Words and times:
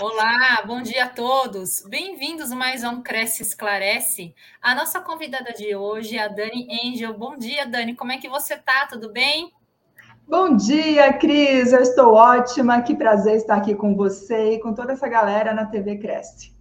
Olá, 0.00 0.62
bom 0.64 0.80
dia 0.80 1.06
a 1.06 1.08
todos. 1.08 1.82
Bem-vindos 1.88 2.52
mais 2.52 2.84
a 2.84 2.90
um 2.90 3.02
Cresce 3.02 3.42
Esclarece. 3.42 4.32
A 4.62 4.72
nossa 4.72 5.00
convidada 5.00 5.52
de 5.52 5.74
hoje 5.74 6.16
é 6.16 6.22
a 6.22 6.28
Dani 6.28 6.68
Angel. 6.84 7.12
Bom 7.18 7.36
dia, 7.36 7.66
Dani. 7.66 7.96
Como 7.96 8.12
é 8.12 8.18
que 8.18 8.28
você 8.28 8.56
tá? 8.56 8.86
Tudo 8.88 9.12
bem? 9.12 9.52
Bom 10.28 10.54
dia, 10.54 11.12
Cris. 11.14 11.72
Eu 11.72 11.80
estou 11.80 12.14
ótima. 12.14 12.80
Que 12.80 12.94
prazer 12.94 13.38
estar 13.38 13.56
aqui 13.56 13.74
com 13.74 13.96
você 13.96 14.52
e 14.52 14.60
com 14.60 14.72
toda 14.72 14.92
essa 14.92 15.08
galera 15.08 15.52
na 15.52 15.66
TV 15.66 15.98
Cresce. 15.98 16.56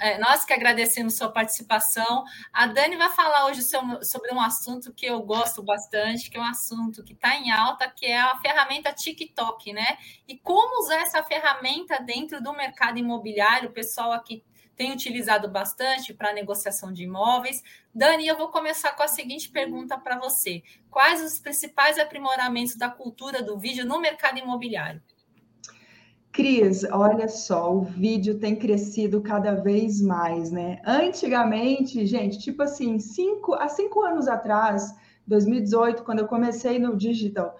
É, 0.00 0.18
nós 0.18 0.44
que 0.44 0.52
agradecemos 0.52 1.16
sua 1.16 1.30
participação. 1.30 2.24
A 2.52 2.66
Dani 2.66 2.96
vai 2.96 3.10
falar 3.10 3.46
hoje 3.46 3.62
sobre 3.62 4.32
um 4.32 4.40
assunto 4.40 4.92
que 4.92 5.06
eu 5.06 5.20
gosto 5.22 5.62
bastante, 5.62 6.28
que 6.28 6.36
é 6.36 6.40
um 6.40 6.44
assunto 6.44 7.04
que 7.04 7.12
está 7.12 7.36
em 7.36 7.50
alta, 7.50 7.88
que 7.88 8.06
é 8.06 8.18
a 8.18 8.36
ferramenta 8.38 8.92
TikTok, 8.92 9.72
né? 9.72 9.98
E 10.26 10.36
como 10.38 10.82
usar 10.82 10.96
essa 11.02 11.22
ferramenta 11.22 12.02
dentro 12.02 12.42
do 12.42 12.52
mercado 12.52 12.98
imobiliário. 12.98 13.68
O 13.68 13.72
pessoal 13.72 14.12
aqui 14.12 14.42
tem 14.76 14.92
utilizado 14.92 15.48
bastante 15.48 16.12
para 16.12 16.32
negociação 16.32 16.92
de 16.92 17.04
imóveis. 17.04 17.62
Dani, 17.94 18.26
eu 18.26 18.36
vou 18.36 18.48
começar 18.48 18.92
com 18.92 19.02
a 19.02 19.08
seguinte 19.08 19.48
pergunta 19.48 19.98
para 19.98 20.18
você: 20.18 20.62
quais 20.90 21.22
os 21.22 21.38
principais 21.38 21.98
aprimoramentos 21.98 22.76
da 22.76 22.90
cultura 22.90 23.42
do 23.42 23.58
vídeo 23.58 23.86
no 23.86 23.98
mercado 24.00 24.38
imobiliário? 24.38 25.02
Cris, 26.36 26.84
olha 26.92 27.28
só, 27.28 27.74
o 27.74 27.80
vídeo 27.80 28.38
tem 28.38 28.54
crescido 28.54 29.22
cada 29.22 29.54
vez 29.54 30.02
mais, 30.02 30.50
né? 30.50 30.82
Antigamente, 30.84 32.04
gente, 32.04 32.38
tipo 32.38 32.62
assim, 32.62 32.98
cinco, 32.98 33.54
há 33.54 33.68
cinco 33.68 34.02
anos 34.02 34.28
atrás, 34.28 34.94
2018, 35.26 36.02
quando 36.02 36.18
eu 36.18 36.26
comecei 36.26 36.78
no 36.78 36.94
digital, 36.94 37.56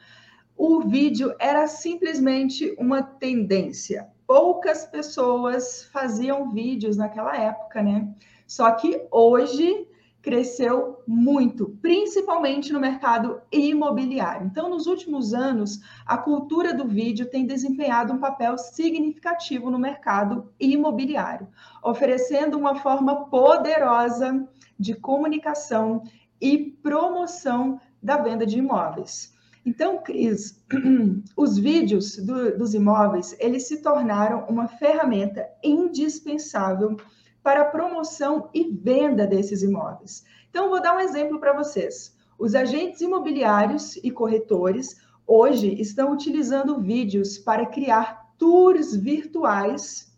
o 0.55 0.83
vídeo 0.83 1.35
era 1.39 1.67
simplesmente 1.67 2.77
uma 2.79 3.03
tendência. 3.03 4.09
Poucas 4.27 4.85
pessoas 4.85 5.85
faziam 5.91 6.53
vídeos 6.53 6.99
naquela 6.99 7.35
época, 7.35 7.83
né? 7.83 8.15
Só 8.47 8.71
que 8.73 9.07
hoje 9.11 9.89
cresceu 10.27 11.05
muito, 11.07 11.79
principalmente 11.81 12.73
no 12.73 12.81
mercado 12.81 13.41
imobiliário. 13.53 14.45
Então, 14.45 14.69
nos 14.69 14.89
últimos 14.89 15.33
anos, 15.33 15.81
a 16.05 16.19
cultura 16.19 16.75
do 16.75 16.85
vídeo 16.85 17.31
tem 17.31 17.47
desempenhado 17.47 18.13
um 18.13 18.19
papel 18.19 18.59
significativo 18.59 19.71
no 19.71 19.79
mercado 19.79 20.53
imobiliário, 20.59 21.47
oferecendo 21.81 22.59
uma 22.59 22.75
forma 22.75 23.27
poderosa 23.27 24.45
de 24.77 24.97
comunicação 24.97 26.03
e 26.41 26.59
promoção 26.59 27.81
da 28.03 28.17
venda 28.17 28.45
de 28.45 28.59
imóveis. 28.59 29.33
Então, 29.65 29.99
Cris, 30.03 30.61
os 31.37 31.57
vídeos 31.57 32.17
do, 32.17 32.59
dos 32.59 32.75
imóveis, 32.75 33.37
eles 33.39 33.69
se 33.69 33.81
tornaram 33.81 34.45
uma 34.49 34.67
ferramenta 34.67 35.49
indispensável 35.63 36.97
para 37.47 37.61
a 37.61 37.67
promoção 37.67 38.51
e 38.53 38.65
venda 38.65 39.25
desses 39.25 39.63
imóveis. 39.63 40.25
Então, 40.51 40.69
vou 40.69 40.83
dar 40.83 40.97
um 40.97 40.99
exemplo 40.99 41.39
para 41.39 41.53
vocês. 41.53 42.13
Os 42.37 42.57
agentes 42.57 43.01
imobiliários 43.01 43.95
e 43.99 44.11
corretores 44.11 45.01
hoje 45.25 45.81
estão 45.81 46.13
utilizando 46.13 46.81
vídeos 46.81 47.39
para 47.39 47.65
criar 47.65 48.35
tours 48.37 48.97
virtuais 48.97 50.13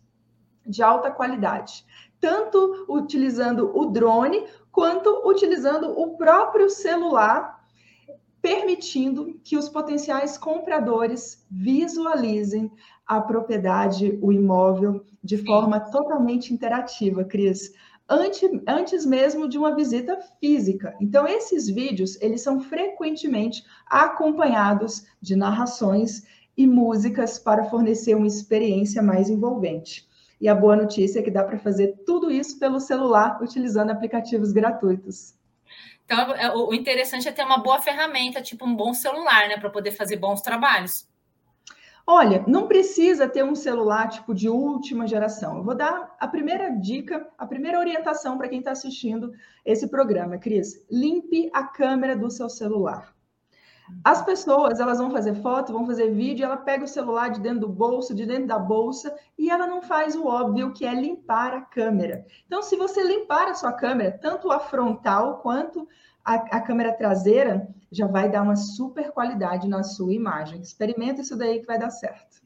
de 0.65 0.81
alta 0.81 1.11
qualidade, 1.11 1.85
tanto 2.19 2.87
utilizando 2.89 3.77
o 3.77 3.85
drone 3.85 4.47
quanto 4.71 5.21
utilizando 5.29 5.87
o 6.01 6.17
próprio 6.17 6.67
celular, 6.67 7.63
permitindo 8.41 9.39
que 9.43 9.55
os 9.55 9.69
potenciais 9.69 10.35
compradores 10.35 11.45
visualizem 11.47 12.71
a 13.09 13.19
propriedade, 13.19 14.19
o 14.21 14.31
imóvel, 14.31 15.03
de 15.23 15.39
forma 15.39 15.79
totalmente 15.79 16.53
interativa, 16.53 17.23
Cris. 17.23 17.73
Antes, 18.07 18.47
antes 18.67 19.03
mesmo 19.03 19.49
de 19.49 19.57
uma 19.57 19.75
visita 19.75 20.19
física. 20.39 20.95
Então, 21.01 21.27
esses 21.27 21.67
vídeos, 21.67 22.21
eles 22.21 22.41
são 22.41 22.59
frequentemente 22.59 23.63
acompanhados 23.87 25.07
de 25.19 25.35
narrações 25.35 26.23
e 26.55 26.67
músicas 26.67 27.39
para 27.39 27.63
fornecer 27.63 28.13
uma 28.13 28.27
experiência 28.27 29.01
mais 29.01 29.27
envolvente. 29.27 30.07
E 30.39 30.47
a 30.47 30.53
boa 30.53 30.75
notícia 30.75 31.19
é 31.19 31.23
que 31.23 31.31
dá 31.31 31.43
para 31.43 31.57
fazer 31.57 32.03
tudo 32.05 32.29
isso 32.29 32.59
pelo 32.59 32.79
celular, 32.79 33.41
utilizando 33.41 33.89
aplicativos 33.89 34.51
gratuitos. 34.51 35.33
Então, 36.05 36.35
é, 36.35 36.53
o 36.55 36.73
interessante 36.75 37.27
é 37.27 37.31
ter 37.31 37.43
uma 37.43 37.57
boa 37.57 37.81
ferramenta, 37.81 38.39
tipo 38.39 38.67
um 38.67 38.75
bom 38.75 38.93
celular, 38.93 39.47
né, 39.47 39.57
para 39.57 39.69
poder 39.71 39.91
fazer 39.91 40.17
bons 40.17 40.41
trabalhos. 40.41 41.08
Olha, 42.11 42.43
não 42.47 42.65
precisa 42.65 43.29
ter 43.29 43.43
um 43.43 43.53
celular 43.53 44.09
tipo 44.09 44.33
de 44.33 44.49
última 44.49 45.05
geração. 45.05 45.57
Eu 45.57 45.63
vou 45.63 45.75
dar 45.75 46.15
a 46.19 46.27
primeira 46.27 46.71
dica, 46.71 47.29
a 47.37 47.45
primeira 47.45 47.77
orientação 47.77 48.35
para 48.35 48.49
quem 48.49 48.57
está 48.57 48.71
assistindo 48.71 49.31
esse 49.63 49.87
programa, 49.87 50.39
Cris. 50.39 50.83
Limpe 50.89 51.51
a 51.53 51.65
câmera 51.65 52.17
do 52.17 52.31
seu 52.31 52.49
celular. 52.49 53.13
As 54.03 54.23
pessoas, 54.23 54.79
elas 54.79 54.97
vão 54.97 55.11
fazer 55.11 55.35
foto, 55.35 55.71
vão 55.71 55.85
fazer 55.85 56.09
vídeo, 56.09 56.45
ela 56.45 56.57
pega 56.57 56.83
o 56.83 56.87
celular 56.87 57.29
de 57.29 57.41
dentro 57.41 57.59
do 57.59 57.69
bolso, 57.69 58.15
de 58.15 58.25
dentro 58.25 58.47
da 58.47 58.57
bolsa, 58.57 59.15
e 59.37 59.47
ela 59.47 59.67
não 59.67 59.83
faz 59.83 60.15
o 60.15 60.25
óbvio, 60.25 60.73
que 60.73 60.87
é 60.87 60.93
limpar 60.95 61.53
a 61.53 61.61
câmera. 61.61 62.25
Então, 62.47 62.63
se 62.63 62.75
você 62.75 63.03
limpar 63.03 63.49
a 63.49 63.53
sua 63.53 63.71
câmera, 63.71 64.17
tanto 64.19 64.51
a 64.51 64.57
frontal 64.57 65.41
quanto 65.43 65.87
a, 66.29 66.57
a, 66.57 66.61
câmera 66.61 66.93
traseira 66.93 67.67
já 67.91 68.05
vai 68.05 68.29
dar 68.29 68.43
uma 68.43 68.55
super 68.55 69.11
qualidade 69.11 69.67
na 69.67 69.81
sua 69.81 70.13
imagem. 70.13 70.61
Experimenta 70.61 71.21
isso 71.21 71.35
daí 71.35 71.59
que 71.59 71.65
vai 71.65 71.79
dar 71.79 71.89
certo. 71.89 72.39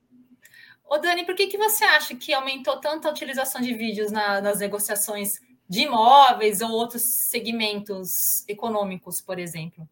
Ô 0.90 0.98
Dani, 0.98 1.26
por 1.26 1.36
que, 1.36 1.48
que 1.48 1.58
você 1.58 1.84
acha 1.84 2.16
que 2.16 2.34
aumentou 2.34 2.80
tanto 2.80 3.08
a 3.08 3.12
utilização 3.12 3.60
de 3.62 3.74
vídeos 3.74 4.10
na, 4.10 4.40
nas 4.40 4.60
negociações 4.60 5.42
de 5.68 5.82
imóveis 5.82 6.62
ou 6.62 6.72
outros 6.72 7.02
segmentos 7.02 8.48
econômicos, 8.48 9.20
por 9.20 9.38
exemplo? 9.38 9.88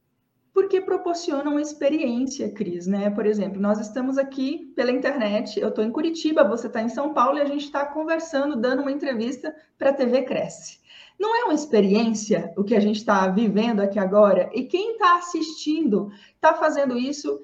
Porque 0.54 0.80
proporcionam 0.80 1.60
experiência, 1.60 2.50
Cris, 2.52 2.88
né? 2.88 3.10
Por 3.10 3.26
exemplo, 3.26 3.60
nós 3.60 3.80
estamos 3.80 4.18
aqui 4.18 4.72
pela 4.76 4.92
internet, 4.92 5.60
eu 5.60 5.70
estou 5.70 5.84
em 5.84 5.92
Curitiba, 5.92 6.48
você 6.48 6.68
está 6.68 6.82
em 6.82 6.90
São 6.90 7.14
Paulo 7.14 7.38
e 7.38 7.42
a 7.42 7.46
gente 7.46 7.66
está 7.66 7.86
conversando, 7.86 8.56
dando 8.56 8.82
uma 8.82 8.92
entrevista 8.92 9.54
para 9.78 9.90
a 9.90 9.94
TV 9.94 10.24
Cresce. 10.24 10.81
Não 11.22 11.36
é 11.40 11.44
uma 11.44 11.54
experiência 11.54 12.52
o 12.58 12.64
que 12.64 12.74
a 12.74 12.80
gente 12.80 12.96
está 12.96 13.28
vivendo 13.28 13.80
aqui 13.80 14.00
agora? 14.00 14.50
E 14.56 14.64
quem 14.64 14.94
está 14.94 15.20
assistindo 15.20 16.12
está 16.34 16.56
fazendo 16.56 16.98
isso 16.98 17.40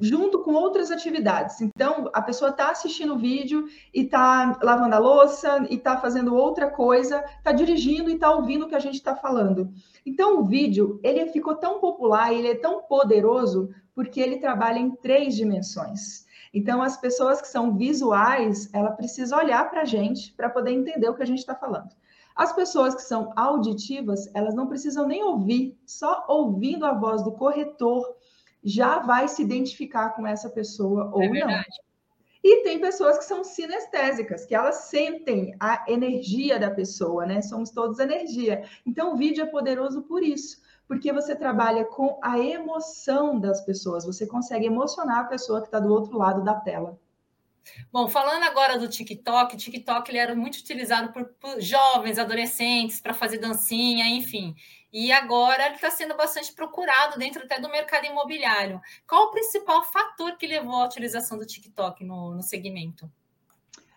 junto 0.00 0.38
com 0.38 0.54
outras 0.54 0.90
atividades. 0.90 1.60
Então, 1.60 2.08
a 2.14 2.22
pessoa 2.22 2.52
está 2.52 2.70
assistindo 2.70 3.12
o 3.12 3.18
vídeo 3.18 3.66
e 3.92 4.04
está 4.04 4.58
lavando 4.62 4.94
a 4.94 4.98
louça 4.98 5.66
e 5.68 5.74
está 5.74 5.98
fazendo 5.98 6.34
outra 6.34 6.70
coisa, 6.70 7.22
está 7.36 7.52
dirigindo 7.52 8.08
e 8.08 8.14
está 8.14 8.34
ouvindo 8.34 8.64
o 8.64 8.68
que 8.68 8.74
a 8.74 8.80
gente 8.80 8.94
está 8.94 9.14
falando. 9.14 9.70
Então, 10.06 10.40
o 10.40 10.46
vídeo 10.46 10.98
ele 11.02 11.26
ficou 11.26 11.54
tão 11.56 11.80
popular, 11.80 12.32
ele 12.32 12.48
é 12.48 12.54
tão 12.54 12.80
poderoso 12.84 13.68
porque 13.94 14.22
ele 14.22 14.38
trabalha 14.38 14.78
em 14.78 14.90
três 14.90 15.36
dimensões. 15.36 16.24
Então, 16.54 16.80
as 16.80 16.96
pessoas 16.96 17.42
que 17.42 17.48
são 17.48 17.76
visuais, 17.76 18.72
ela 18.72 18.92
precisa 18.92 19.36
olhar 19.36 19.68
para 19.68 19.82
a 19.82 19.84
gente 19.84 20.32
para 20.32 20.48
poder 20.48 20.70
entender 20.70 21.10
o 21.10 21.14
que 21.14 21.22
a 21.22 21.26
gente 21.26 21.40
está 21.40 21.54
falando. 21.54 21.90
As 22.34 22.52
pessoas 22.52 22.94
que 22.94 23.02
são 23.02 23.32
auditivas, 23.36 24.30
elas 24.34 24.54
não 24.54 24.66
precisam 24.66 25.06
nem 25.06 25.22
ouvir, 25.22 25.78
só 25.86 26.24
ouvindo 26.28 26.86
a 26.86 26.94
voz 26.94 27.22
do 27.22 27.32
corretor 27.32 28.16
já 28.64 29.00
vai 29.00 29.26
se 29.28 29.42
identificar 29.42 30.10
com 30.10 30.26
essa 30.26 30.48
pessoa 30.48 31.10
ou 31.12 31.22
é 31.22 31.28
não. 31.28 31.62
E 32.44 32.62
tem 32.64 32.80
pessoas 32.80 33.18
que 33.18 33.24
são 33.24 33.44
sinestésicas, 33.44 34.44
que 34.44 34.54
elas 34.54 34.86
sentem 34.86 35.54
a 35.60 35.84
energia 35.86 36.58
da 36.58 36.70
pessoa, 36.70 37.24
né? 37.24 37.40
Somos 37.40 37.70
todos 37.70 38.00
energia. 38.00 38.64
Então, 38.84 39.12
o 39.12 39.16
vídeo 39.16 39.44
é 39.44 39.46
poderoso 39.46 40.02
por 40.02 40.24
isso, 40.24 40.60
porque 40.88 41.12
você 41.12 41.36
trabalha 41.36 41.84
com 41.84 42.18
a 42.20 42.40
emoção 42.40 43.38
das 43.38 43.60
pessoas, 43.60 44.04
você 44.04 44.26
consegue 44.26 44.66
emocionar 44.66 45.20
a 45.20 45.28
pessoa 45.28 45.60
que 45.60 45.68
está 45.68 45.78
do 45.78 45.92
outro 45.92 46.18
lado 46.18 46.42
da 46.42 46.54
tela. 46.54 46.98
Bom, 47.92 48.08
falando 48.08 48.42
agora 48.44 48.78
do 48.78 48.88
TikTok, 48.88 49.54
o 49.54 49.58
TikTok 49.58 50.10
ele 50.10 50.18
era 50.18 50.34
muito 50.34 50.56
utilizado 50.56 51.12
por, 51.12 51.24
por 51.40 51.60
jovens, 51.60 52.18
adolescentes, 52.18 53.00
para 53.00 53.14
fazer 53.14 53.38
dancinha, 53.38 54.06
enfim. 54.08 54.54
E 54.92 55.10
agora 55.10 55.66
ele 55.66 55.76
está 55.76 55.90
sendo 55.90 56.16
bastante 56.16 56.52
procurado 56.52 57.18
dentro 57.18 57.42
até 57.44 57.58
do 57.58 57.70
mercado 57.70 58.04
imobiliário. 58.06 58.80
Qual 59.06 59.28
o 59.28 59.30
principal 59.30 59.82
fator 59.84 60.36
que 60.36 60.46
levou 60.46 60.76
à 60.76 60.84
utilização 60.84 61.38
do 61.38 61.46
TikTok 61.46 62.04
no, 62.04 62.34
no 62.34 62.42
segmento? 62.42 63.10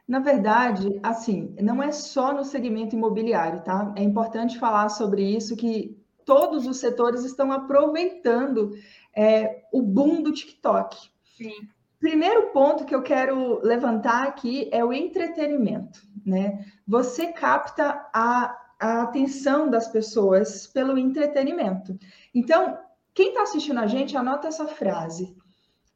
Na 0.07 0.19
verdade, 0.19 0.99
assim, 1.01 1.55
não 1.59 1.81
é 1.81 1.91
só 1.91 2.31
no 2.31 2.45
segmento 2.45 2.95
imobiliário, 2.95 3.61
tá? 3.63 3.91
É 3.97 4.03
importante 4.03 4.59
falar 4.59 4.87
sobre 4.89 5.23
isso, 5.23 5.55
que 5.55 5.97
todos 6.23 6.65
os 6.67 6.77
setores 6.77 7.23
estão 7.23 7.51
aproveitando 7.51 8.71
é, 9.15 9.63
o 9.71 9.81
boom 9.81 10.21
do 10.21 10.31
TikTok. 10.31 11.09
Sim. 11.23 11.67
Primeiro 12.05 12.51
ponto 12.51 12.85
que 12.85 12.93
eu 12.93 13.01
quero 13.01 13.59
levantar 13.63 14.27
aqui 14.27 14.69
é 14.71 14.85
o 14.85 14.93
entretenimento, 14.93 15.99
né? 16.23 16.63
Você 16.87 17.33
capta 17.33 18.07
a, 18.13 18.55
a 18.79 19.01
atenção 19.01 19.71
das 19.71 19.87
pessoas 19.87 20.67
pelo 20.67 20.99
entretenimento. 20.99 21.97
Então, 22.31 22.77
quem 23.11 23.29
está 23.29 23.41
assistindo 23.41 23.79
a 23.79 23.87
gente, 23.87 24.15
anota 24.15 24.47
essa 24.47 24.67
frase. 24.67 25.35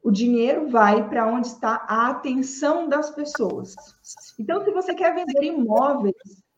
O 0.02 0.10
dinheiro 0.10 0.68
vai 0.68 1.08
para 1.08 1.28
onde 1.28 1.46
está 1.46 1.86
a 1.88 2.08
atenção 2.08 2.88
das 2.88 3.10
pessoas. 3.10 3.76
Então, 4.36 4.64
se 4.64 4.72
você 4.72 4.92
quer 4.92 5.14
vender 5.14 5.44
imóveis, 5.44 6.16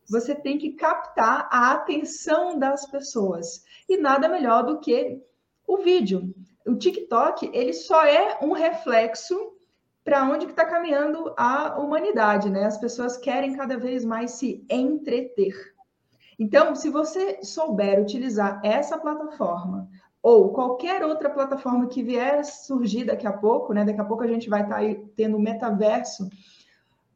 você 0.09 0.35
tem 0.35 0.57
que 0.57 0.73
captar 0.73 1.47
a 1.53 1.73
atenção 1.73 2.59
das 2.59 2.91
pessoas. 2.91 3.63
E 3.87 3.99
nada 3.99 4.31
melhor 4.31 4.65
do 4.65 4.81
que 4.81 5.21
o 5.67 5.77
vídeo. 5.77 6.35
O 6.67 6.75
TikTok, 6.75 7.51
ele 7.53 7.73
só 7.73 8.05
é 8.05 8.39
um 8.43 8.53
reflexo 8.53 9.53
para 10.05 10.25
onde 10.25 10.47
está 10.47 10.65
caminhando 10.65 11.33
a 11.37 11.79
humanidade, 11.79 12.51
né? 12.51 12.65
As 12.65 12.79
pessoas 12.79 13.17
querem 13.17 13.57
cada 13.57 13.77
vez 13.77 14.05
mais 14.05 14.33
se 14.33 14.65
entreter. 14.69 15.55
Então, 16.39 16.75
se 16.75 16.91
você 16.91 17.43
souber 17.45 18.01
utilizar 18.01 18.61
essa 18.65 18.99
plataforma 18.99 19.89
ou 20.21 20.53
qualquer 20.53 21.05
outra 21.05 21.31
plataforma 21.31 21.89
que 21.89 22.03
vier 22.03 22.45
surgir 22.45 23.05
daqui 23.05 23.27
a 23.27 23.33
pouco, 23.33 23.73
né? 23.73 23.85
Daqui 23.85 24.01
a 24.01 24.05
pouco 24.05 24.25
a 24.25 24.29
gente 24.29 24.49
vai 24.49 24.63
estar 24.63 24.81
tá 24.81 25.01
tendo 25.17 25.37
o 25.37 25.41
metaverso. 25.41 26.29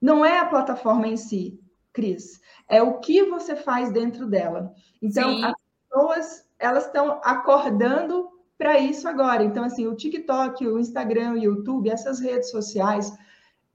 Não 0.00 0.24
é 0.24 0.38
a 0.38 0.46
plataforma 0.46 1.08
em 1.08 1.16
si, 1.16 1.58
Cris, 1.92 2.40
é 2.68 2.82
o 2.82 2.98
que 2.98 3.22
você 3.24 3.56
faz 3.56 3.90
dentro 3.90 4.26
dela. 4.26 4.72
Então, 5.00 5.34
Sim. 5.34 5.44
as 5.44 5.54
pessoas 5.88 6.46
elas 6.58 6.86
estão 6.86 7.20
acordando 7.24 8.30
para 8.58 8.78
isso 8.78 9.08
agora. 9.08 9.44
Então, 9.44 9.64
assim, 9.64 9.86
o 9.86 9.94
TikTok, 9.94 10.66
o 10.66 10.78
Instagram, 10.78 11.32
o 11.32 11.38
YouTube, 11.38 11.90
essas 11.90 12.20
redes 12.20 12.50
sociais, 12.50 13.12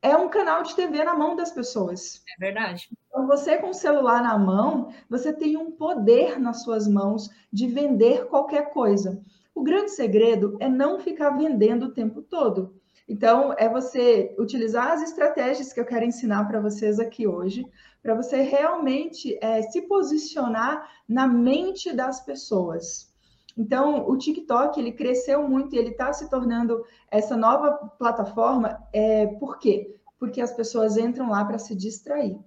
é 0.01 0.15
um 0.15 0.29
canal 0.29 0.63
de 0.63 0.75
TV 0.75 1.03
na 1.03 1.15
mão 1.15 1.35
das 1.35 1.51
pessoas. 1.51 2.23
É 2.35 2.39
verdade. 2.39 2.89
Então, 3.07 3.27
você 3.27 3.57
com 3.57 3.69
o 3.69 3.73
celular 3.73 4.23
na 4.23 4.37
mão, 4.37 4.91
você 5.09 5.31
tem 5.31 5.57
um 5.57 5.71
poder 5.71 6.39
nas 6.39 6.63
suas 6.63 6.87
mãos 6.87 7.29
de 7.53 7.67
vender 7.67 8.25
qualquer 8.25 8.71
coisa. 8.71 9.23
O 9.53 9.63
grande 9.63 9.91
segredo 9.91 10.57
é 10.59 10.67
não 10.67 10.99
ficar 10.99 11.31
vendendo 11.31 11.87
o 11.87 11.93
tempo 11.93 12.21
todo. 12.21 12.75
Então, 13.07 13.53
é 13.57 13.67
você 13.67 14.33
utilizar 14.39 14.91
as 14.91 15.03
estratégias 15.03 15.73
que 15.73 15.79
eu 15.79 15.85
quero 15.85 16.05
ensinar 16.05 16.45
para 16.47 16.61
vocês 16.61 16.99
aqui 16.99 17.27
hoje, 17.27 17.65
para 18.01 18.15
você 18.15 18.41
realmente 18.41 19.37
é, 19.41 19.61
se 19.63 19.81
posicionar 19.81 20.89
na 21.07 21.27
mente 21.27 21.93
das 21.93 22.21
pessoas. 22.21 23.10
Então, 23.57 24.07
o 24.09 24.17
TikTok 24.17 24.79
ele 24.79 24.91
cresceu 24.91 25.47
muito 25.47 25.75
e 25.75 25.79
ele 25.79 25.89
está 25.89 26.11
se 26.13 26.29
tornando 26.29 26.83
essa 27.09 27.35
nova 27.35 27.71
plataforma. 27.99 28.81
É, 28.93 29.27
por 29.27 29.59
quê? 29.59 29.95
Porque 30.19 30.41
as 30.41 30.51
pessoas 30.51 30.97
entram 30.97 31.29
lá 31.29 31.43
para 31.43 31.57
se 31.57 31.75
distrair. 31.75 32.39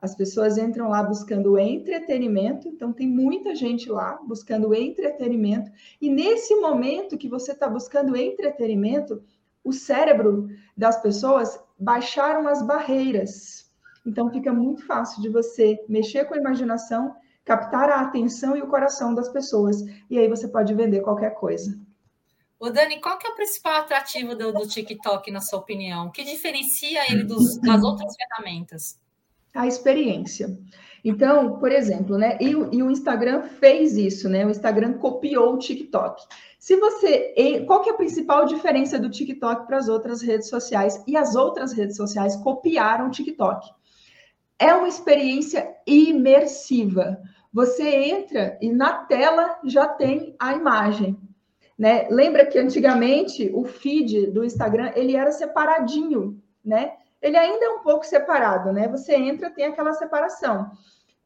As 0.00 0.14
pessoas 0.14 0.56
entram 0.58 0.88
lá 0.88 1.02
buscando 1.02 1.58
entretenimento, 1.58 2.68
então 2.68 2.92
tem 2.92 3.08
muita 3.08 3.54
gente 3.54 3.90
lá 3.90 4.18
buscando 4.24 4.72
entretenimento, 4.72 5.70
e 6.00 6.08
nesse 6.08 6.54
momento 6.54 7.18
que 7.18 7.28
você 7.28 7.50
está 7.50 7.68
buscando 7.68 8.16
entretenimento, 8.16 9.22
o 9.64 9.72
cérebro 9.72 10.48
das 10.76 11.02
pessoas 11.02 11.60
baixaram 11.78 12.46
as 12.46 12.62
barreiras. 12.62 13.70
Então 14.06 14.30
fica 14.30 14.52
muito 14.52 14.86
fácil 14.86 15.20
de 15.20 15.28
você 15.28 15.84
mexer 15.88 16.24
com 16.24 16.34
a 16.34 16.38
imaginação 16.38 17.14
captar 17.48 17.88
a 17.88 18.02
atenção 18.02 18.54
e 18.54 18.60
o 18.60 18.66
coração 18.66 19.14
das 19.14 19.30
pessoas. 19.30 19.82
E 20.10 20.18
aí 20.18 20.28
você 20.28 20.46
pode 20.46 20.74
vender 20.74 21.00
qualquer 21.00 21.30
coisa. 21.30 21.74
O 22.60 22.68
Dani, 22.68 23.00
qual 23.00 23.16
que 23.16 23.26
é 23.26 23.30
o 23.30 23.36
principal 23.36 23.80
atrativo 23.80 24.34
do, 24.34 24.52
do 24.52 24.68
TikTok, 24.68 25.30
na 25.30 25.40
sua 25.40 25.58
opinião? 25.60 26.08
O 26.08 26.10
que 26.10 26.24
diferencia 26.24 27.10
ele 27.10 27.24
dos, 27.24 27.56
das 27.58 27.82
outras 27.82 28.14
ferramentas? 28.16 28.98
A 29.54 29.66
experiência. 29.66 30.58
Então, 31.02 31.58
por 31.58 31.72
exemplo, 31.72 32.18
né? 32.18 32.36
E, 32.38 32.50
e, 32.50 32.82
o 32.82 32.90
Instagram 32.90 33.44
fez 33.44 33.96
isso, 33.96 34.28
né? 34.28 34.44
O 34.44 34.50
Instagram 34.50 34.94
copiou 34.94 35.54
o 35.54 35.58
TikTok. 35.58 36.22
Se 36.58 36.76
você. 36.76 37.64
Qual 37.66 37.80
que 37.80 37.88
é 37.88 37.92
a 37.92 37.96
principal 37.96 38.44
diferença 38.44 38.98
do 38.98 39.08
TikTok 39.08 39.66
para 39.66 39.78
as 39.78 39.88
outras 39.88 40.20
redes 40.20 40.48
sociais? 40.48 41.02
E 41.06 41.16
as 41.16 41.34
outras 41.34 41.72
redes 41.72 41.96
sociais 41.96 42.36
copiaram 42.36 43.06
o 43.06 43.10
TikTok. 43.10 43.70
É 44.58 44.74
uma 44.74 44.88
experiência 44.88 45.72
imersiva. 45.86 47.22
Você 47.58 47.88
entra 47.88 48.56
e 48.62 48.70
na 48.70 48.92
tela 49.06 49.58
já 49.64 49.84
tem 49.84 50.36
a 50.38 50.52
imagem. 50.52 51.18
Né? 51.76 52.06
Lembra 52.08 52.46
que 52.46 52.56
antigamente 52.56 53.50
o 53.52 53.64
feed 53.64 54.28
do 54.28 54.44
Instagram 54.44 54.92
ele 54.94 55.16
era 55.16 55.32
separadinho, 55.32 56.40
né? 56.64 56.92
Ele 57.20 57.36
ainda 57.36 57.64
é 57.64 57.70
um 57.70 57.80
pouco 57.80 58.06
separado, 58.06 58.72
né? 58.72 58.86
Você 58.86 59.12
entra, 59.16 59.50
tem 59.50 59.64
aquela 59.64 59.92
separação. 59.92 60.70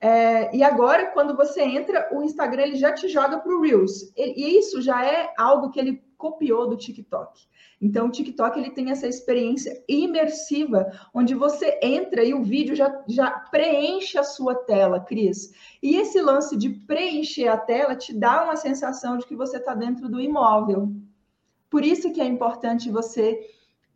É, 0.00 0.56
e 0.56 0.62
agora, 0.62 1.08
quando 1.08 1.36
você 1.36 1.60
entra, 1.60 2.08
o 2.10 2.22
Instagram 2.22 2.62
ele 2.62 2.76
já 2.76 2.92
te 2.94 3.08
joga 3.08 3.38
para 3.38 3.54
o 3.54 3.60
Reels. 3.60 4.10
E 4.16 4.58
isso 4.58 4.80
já 4.80 5.04
é 5.04 5.34
algo 5.36 5.70
que 5.70 5.78
ele 5.78 6.02
copiou 6.22 6.68
do 6.68 6.76
TikTok. 6.76 7.48
Então, 7.80 8.06
o 8.06 8.10
TikTok 8.12 8.56
ele 8.56 8.70
tem 8.70 8.92
essa 8.92 9.08
experiência 9.08 9.82
imersiva, 9.88 10.92
onde 11.12 11.34
você 11.34 11.80
entra 11.82 12.22
e 12.22 12.32
o 12.32 12.44
vídeo 12.44 12.76
já, 12.76 13.02
já 13.08 13.28
preenche 13.50 14.16
a 14.16 14.22
sua 14.22 14.54
tela, 14.54 15.00
Cris. 15.00 15.52
E 15.82 15.96
esse 15.96 16.20
lance 16.20 16.56
de 16.56 16.70
preencher 16.70 17.48
a 17.48 17.56
tela 17.56 17.96
te 17.96 18.14
dá 18.14 18.44
uma 18.44 18.54
sensação 18.54 19.18
de 19.18 19.26
que 19.26 19.34
você 19.34 19.56
está 19.56 19.74
dentro 19.74 20.08
do 20.08 20.20
imóvel. 20.20 20.92
Por 21.68 21.84
isso 21.84 22.12
que 22.12 22.20
é 22.20 22.24
importante 22.24 22.88
você 22.88 23.44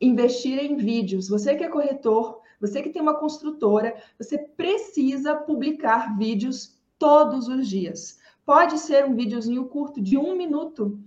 investir 0.00 0.58
em 0.58 0.74
vídeos. 0.74 1.28
Você 1.28 1.54
que 1.54 1.62
é 1.62 1.68
corretor, 1.68 2.40
você 2.60 2.82
que 2.82 2.90
tem 2.90 3.00
uma 3.00 3.20
construtora, 3.20 3.94
você 4.18 4.36
precisa 4.36 5.36
publicar 5.36 6.18
vídeos 6.18 6.76
todos 6.98 7.46
os 7.46 7.68
dias. 7.68 8.18
Pode 8.44 8.80
ser 8.80 9.04
um 9.04 9.14
videozinho 9.14 9.66
curto 9.66 10.00
de 10.00 10.18
um 10.18 10.36
minuto, 10.36 10.98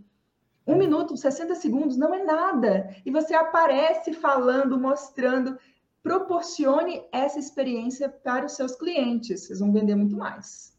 um 0.69 0.77
minuto, 0.77 1.18
60 1.18 1.56
segundos 1.56 1.98
não 1.98 2.13
é 2.13 2.24
nada. 2.24 2.95
E 3.06 3.12
você 3.12 3.33
aparece 3.33 4.13
falando, 4.13 4.80
mostrando. 4.80 5.57
Proporcione 6.01 7.04
essa 7.12 7.39
experiência 7.39 8.07
para 8.07 8.45
os 8.45 8.54
seus 8.54 8.75
clientes. 8.75 9.48
Vocês 9.48 9.60
vão 9.60 9.74
vender 9.74 9.95
muito 9.95 10.16
mais. 10.16 10.77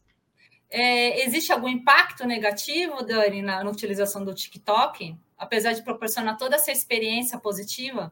É, 0.69 1.23
existe 1.25 1.51
algum 1.51 1.67
impacto 1.67 2.25
negativo, 2.25 3.03
Dani, 3.03 3.41
na, 3.41 3.63
na 3.63 3.69
utilização 3.69 4.23
do 4.23 4.33
TikTok? 4.33 5.15
Apesar 5.37 5.73
de 5.73 5.83
proporcionar 5.83 6.37
toda 6.37 6.55
essa 6.55 6.71
experiência 6.71 7.37
positiva? 7.37 8.11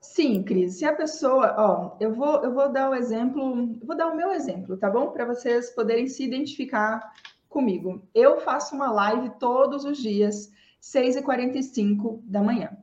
Sim, 0.00 0.42
Cris. 0.42 0.78
Se 0.78 0.84
a 0.84 0.94
pessoa, 0.94 1.54
ó, 1.58 1.96
eu 2.00 2.14
vou, 2.14 2.42
eu 2.44 2.54
vou 2.54 2.70
dar 2.70 2.90
o 2.90 2.94
exemplo, 2.94 3.76
vou 3.82 3.96
dar 3.96 4.06
o 4.06 4.16
meu 4.16 4.30
exemplo, 4.30 4.76
tá 4.76 4.88
bom? 4.88 5.10
Para 5.10 5.24
vocês 5.24 5.70
poderem 5.70 6.06
se 6.06 6.22
identificar 6.24 7.12
comigo. 7.56 8.06
Eu 8.14 8.38
faço 8.42 8.74
uma 8.74 8.92
live 8.92 9.30
todos 9.40 9.86
os 9.86 9.96
dias, 9.96 10.52
6h45 10.82 12.20
da 12.22 12.42
manhã. 12.42 12.76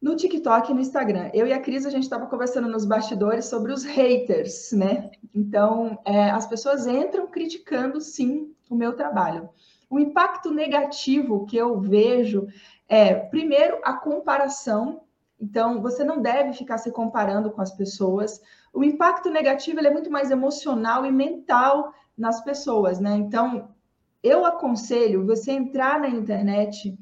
No 0.00 0.16
TikTok 0.16 0.72
e 0.72 0.74
no 0.74 0.80
Instagram. 0.80 1.30
Eu 1.32 1.46
e 1.46 1.52
a 1.52 1.60
Cris, 1.60 1.86
a 1.86 1.90
gente 1.90 2.02
estava 2.02 2.26
conversando 2.26 2.68
nos 2.68 2.84
bastidores 2.84 3.44
sobre 3.44 3.72
os 3.72 3.84
haters, 3.84 4.72
né? 4.72 5.12
Então, 5.32 5.96
é, 6.04 6.28
as 6.30 6.44
pessoas 6.44 6.88
entram 6.88 7.28
criticando, 7.28 8.00
sim, 8.00 8.52
o 8.68 8.74
meu 8.74 8.96
trabalho. 8.96 9.48
O 9.88 10.00
impacto 10.00 10.50
negativo 10.50 11.46
que 11.46 11.56
eu 11.56 11.80
vejo 11.80 12.48
é, 12.88 13.14
primeiro, 13.14 13.78
a 13.84 13.92
comparação. 13.92 15.02
Então, 15.40 15.80
você 15.80 16.02
não 16.02 16.20
deve 16.20 16.52
ficar 16.52 16.78
se 16.78 16.90
comparando 16.90 17.52
com 17.52 17.62
as 17.62 17.70
pessoas. 17.70 18.40
O 18.72 18.82
impacto 18.82 19.30
negativo 19.30 19.78
é 19.78 19.90
muito 19.90 20.10
mais 20.10 20.32
emocional 20.32 21.06
e 21.06 21.12
mental 21.12 21.94
nas 22.16 22.42
pessoas, 22.44 23.00
né? 23.00 23.16
Então, 23.16 23.70
eu 24.22 24.44
aconselho 24.44 25.26
você 25.26 25.50
entrar 25.52 25.98
na 26.00 26.08
internet 26.08 26.96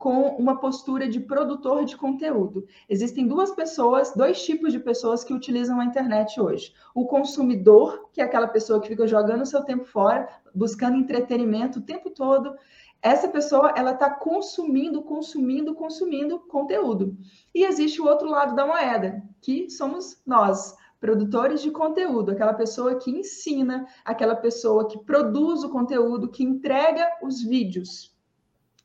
com 0.00 0.28
uma 0.36 0.58
postura 0.58 1.06
de 1.06 1.20
produtor 1.20 1.84
de 1.84 1.94
conteúdo. 1.94 2.64
Existem 2.88 3.26
duas 3.26 3.50
pessoas, 3.50 4.14
dois 4.14 4.42
tipos 4.42 4.72
de 4.72 4.78
pessoas 4.78 5.22
que 5.22 5.34
utilizam 5.34 5.78
a 5.78 5.84
internet 5.84 6.40
hoje. 6.40 6.72
O 6.94 7.04
consumidor, 7.04 8.08
que 8.10 8.22
é 8.22 8.24
aquela 8.24 8.48
pessoa 8.48 8.80
que 8.80 8.88
fica 8.88 9.06
jogando 9.06 9.44
seu 9.44 9.62
tempo 9.62 9.84
fora, 9.84 10.26
buscando 10.54 10.96
entretenimento 10.96 11.80
o 11.80 11.82
tempo 11.82 12.08
todo. 12.08 12.56
Essa 13.02 13.28
pessoa, 13.28 13.74
ela 13.76 13.90
está 13.90 14.08
consumindo, 14.08 15.02
consumindo, 15.02 15.74
consumindo 15.74 16.40
conteúdo. 16.40 17.14
E 17.54 17.64
existe 17.64 18.00
o 18.00 18.06
outro 18.06 18.26
lado 18.26 18.54
da 18.54 18.66
moeda, 18.66 19.22
que 19.42 19.68
somos 19.68 20.22
nós, 20.26 20.76
produtores 21.00 21.62
de 21.62 21.70
conteúdo, 21.70 22.30
aquela 22.30 22.52
pessoa 22.52 22.96
que 22.96 23.10
ensina, 23.10 23.86
aquela 24.04 24.36
pessoa 24.36 24.86
que 24.86 24.98
produz 24.98 25.64
o 25.64 25.70
conteúdo, 25.70 26.30
que 26.30 26.44
entrega 26.44 27.08
os 27.22 27.42
vídeos. 27.42 28.14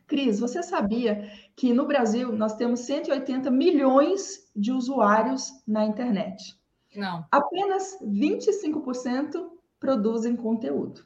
Cris, 0.08 0.40
você 0.40 0.64
sabia 0.64 1.30
que 1.56 1.74
no 1.74 1.86
Brasil 1.86 2.32
nós 2.32 2.56
temos 2.56 2.82
180 2.82 3.52
milhões 3.52 4.50
de 4.56 4.72
usuários 4.72 5.52
na 5.68 5.86
internet? 5.86 6.58
Não. 6.96 7.26
Apenas 7.32 7.98
25% 8.02 9.50
produzem 9.80 10.36
conteúdo. 10.36 11.06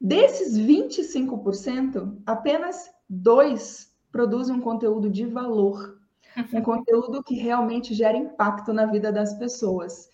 Desses 0.00 0.58
25%, 0.58 2.18
apenas 2.24 2.90
dois 3.08 3.92
produzem 4.12 4.56
um 4.56 4.60
conteúdo 4.60 5.10
de 5.10 5.26
valor, 5.26 5.98
um 6.52 6.62
conteúdo 6.62 7.22
que 7.22 7.34
realmente 7.34 7.94
gera 7.94 8.16
impacto 8.16 8.72
na 8.72 8.86
vida 8.86 9.12
das 9.12 9.34
pessoas. 9.34 10.08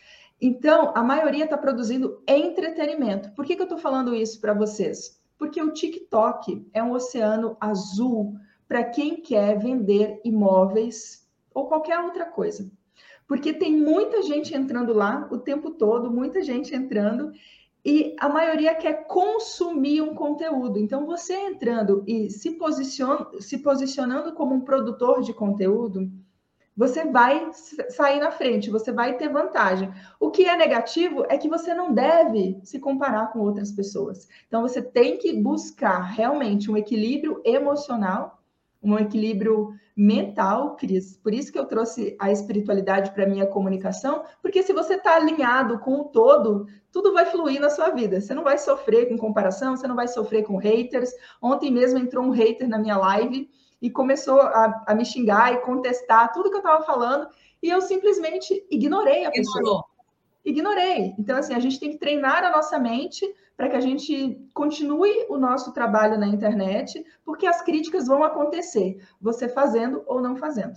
Então, 0.45 0.91
a 0.97 1.05
maioria 1.05 1.45
está 1.45 1.57
produzindo 1.57 2.21
entretenimento. 2.27 3.31
Por 3.31 3.45
que, 3.45 3.55
que 3.55 3.63
eu 3.63 3.67
estou 3.67 3.79
falando 3.79 4.13
isso 4.13 4.41
para 4.41 4.53
vocês? 4.53 5.23
Porque 5.39 5.63
o 5.63 5.73
TikTok 5.73 6.67
é 6.73 6.83
um 6.83 6.91
oceano 6.91 7.57
azul 7.61 8.35
para 8.67 8.83
quem 8.83 9.21
quer 9.21 9.57
vender 9.61 10.21
imóveis 10.25 11.29
ou 11.55 11.69
qualquer 11.69 12.01
outra 12.01 12.25
coisa. 12.25 12.69
Porque 13.29 13.53
tem 13.53 13.77
muita 13.77 14.21
gente 14.23 14.53
entrando 14.53 14.93
lá 14.93 15.29
o 15.31 15.39
tempo 15.39 15.71
todo, 15.71 16.11
muita 16.11 16.43
gente 16.43 16.75
entrando, 16.75 17.31
e 17.85 18.17
a 18.19 18.29
maioria 18.29 18.75
quer 18.75 19.07
consumir 19.07 20.03
um 20.03 20.13
conteúdo. 20.13 20.77
Então, 20.77 21.07
você 21.07 21.35
entrando 21.35 22.03
e 22.05 22.29
se, 22.31 22.51
posicion 22.53 23.27
se 23.39 23.59
posicionando 23.59 24.33
como 24.33 24.57
um 24.57 24.63
produtor 24.63 25.23
de 25.23 25.33
conteúdo, 25.33 26.11
você 26.77 27.05
vai 27.05 27.51
sair 27.91 28.21
na 28.21 28.31
frente, 28.31 28.71
você 28.71 28.91
vai 28.91 29.17
ter 29.17 29.29
vantagem. 29.29 29.93
O 30.19 30.31
que 30.31 30.45
é 30.45 30.57
negativo 30.57 31.25
é 31.29 31.37
que 31.37 31.49
você 31.49 31.75
não 31.75 31.93
deve 31.93 32.59
se 32.65 32.79
comparar 32.79 33.33
com 33.33 33.41
outras 33.41 33.71
pessoas. 33.71 34.29
Então, 34.49 34.63
você 34.63 34.81
tem 34.81 35.19
que 35.19 35.33
buscar 35.33 36.01
realmente 36.01 36.71
um 36.71 36.77
equilíbrio 36.77 37.41
emocional 37.45 38.43
um 38.83 38.99
equilíbrio 38.99 39.75
mental, 39.97 40.75
Cris. 40.77 41.17
Por 41.17 41.33
isso 41.33 41.53
que 41.53 41.59
eu 41.59 41.67
trouxe 41.67 42.17
a 42.19 42.33
espiritualidade 42.33 43.13
para 43.13 43.27
minha 43.27 43.47
comunicação, 43.47 44.25
porque 44.41 44.63
se 44.63 44.73
você 44.73 44.95
está 44.95 45.17
alinhado 45.17 45.79
com 45.79 46.01
o 46.01 46.05
todo, 46.05 46.67
tudo 46.91 47.13
vai 47.13 47.27
fluir 47.27 47.61
na 47.61 47.71
sua 47.71 47.91
vida. 47.91 48.21
Você 48.21 48.35
não 48.35 48.43
vai 48.43 48.59
sofrer 48.59 49.09
com 49.09 49.17
comparação, 49.17 49.77
você 49.77 49.87
não 49.87 49.95
vai 49.95 50.09
sofrer 50.09 50.43
com 50.43 50.57
haters. 50.57 51.13
Ontem 51.41 51.71
mesmo 51.71 51.99
entrou 51.99 52.25
um 52.25 52.31
hater 52.31 52.69
na 52.69 52.79
minha 52.79 52.97
live 52.97 53.49
e 53.83 53.91
começou 53.91 54.41
a, 54.41 54.85
a 54.87 54.95
me 54.95 55.05
xingar 55.05 55.53
e 55.53 55.61
contestar 55.63 56.33
tudo 56.33 56.49
que 56.49 56.57
eu 56.57 56.61
estava 56.61 56.85
falando, 56.85 57.29
e 57.61 57.69
eu 57.69 57.83
simplesmente 57.83 58.65
ignorei 58.71 59.27
a 59.27 59.31
pessoa. 59.31 59.59
Ignorou. 59.59 59.85
Ignorei. 60.45 61.15
Então, 61.19 61.37
assim, 61.37 61.55
a 61.55 61.59
gente 61.59 61.79
tem 61.79 61.91
que 61.91 61.99
treinar 61.99 62.45
a 62.45 62.51
nossa 62.51 62.79
mente 62.79 63.29
para 63.57 63.69
que 63.69 63.77
a 63.77 63.81
gente 63.81 64.41
continue 64.55 65.27
o 65.29 65.37
nosso 65.37 65.73
trabalho 65.73 66.19
na 66.19 66.27
internet, 66.27 67.05
porque 67.25 67.47
as 67.47 67.61
críticas 67.61 68.07
vão 68.07 68.25
acontecer, 68.25 69.05
você 69.21 69.49
fazendo 69.49 70.03
ou 70.07 70.21
não 70.21 70.37
fazendo. 70.37 70.77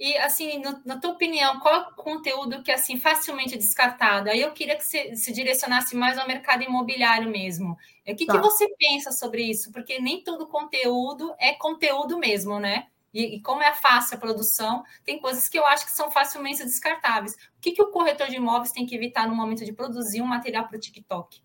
E 0.00 0.16
assim, 0.16 0.58
no, 0.60 0.80
na 0.82 0.98
tua 0.98 1.10
opinião, 1.10 1.60
qual 1.60 1.74
é 1.74 1.78
o 1.80 1.94
conteúdo 1.94 2.62
que 2.62 2.70
é 2.70 2.74
assim 2.74 2.96
facilmente 2.96 3.58
descartado? 3.58 4.30
Aí 4.30 4.40
eu 4.40 4.50
queria 4.52 4.74
que 4.74 4.82
você 4.82 5.14
se 5.14 5.30
direcionasse 5.30 5.94
mais 5.94 6.16
ao 6.16 6.26
mercado 6.26 6.62
imobiliário 6.62 7.30
mesmo. 7.30 7.76
O 8.08 8.16
que, 8.16 8.24
tá. 8.24 8.32
que 8.32 8.38
você 8.38 8.66
pensa 8.78 9.12
sobre 9.12 9.42
isso? 9.42 9.70
Porque 9.70 10.00
nem 10.00 10.24
todo 10.24 10.46
conteúdo 10.46 11.34
é 11.38 11.52
conteúdo 11.52 12.18
mesmo, 12.18 12.58
né? 12.58 12.86
E, 13.12 13.36
e, 13.36 13.42
como 13.42 13.62
é 13.62 13.74
fácil 13.74 14.16
a 14.16 14.20
produção, 14.20 14.82
tem 15.04 15.20
coisas 15.20 15.50
que 15.50 15.58
eu 15.58 15.66
acho 15.66 15.84
que 15.84 15.92
são 15.92 16.10
facilmente 16.10 16.64
descartáveis. 16.64 17.34
O 17.34 17.60
que, 17.60 17.72
que 17.72 17.82
o 17.82 17.90
corretor 17.90 18.28
de 18.28 18.36
imóveis 18.36 18.72
tem 18.72 18.86
que 18.86 18.94
evitar 18.94 19.28
no 19.28 19.34
momento 19.34 19.66
de 19.66 19.72
produzir 19.72 20.22
um 20.22 20.26
material 20.26 20.66
para 20.66 20.78
o 20.78 20.80
TikTok? 20.80 21.42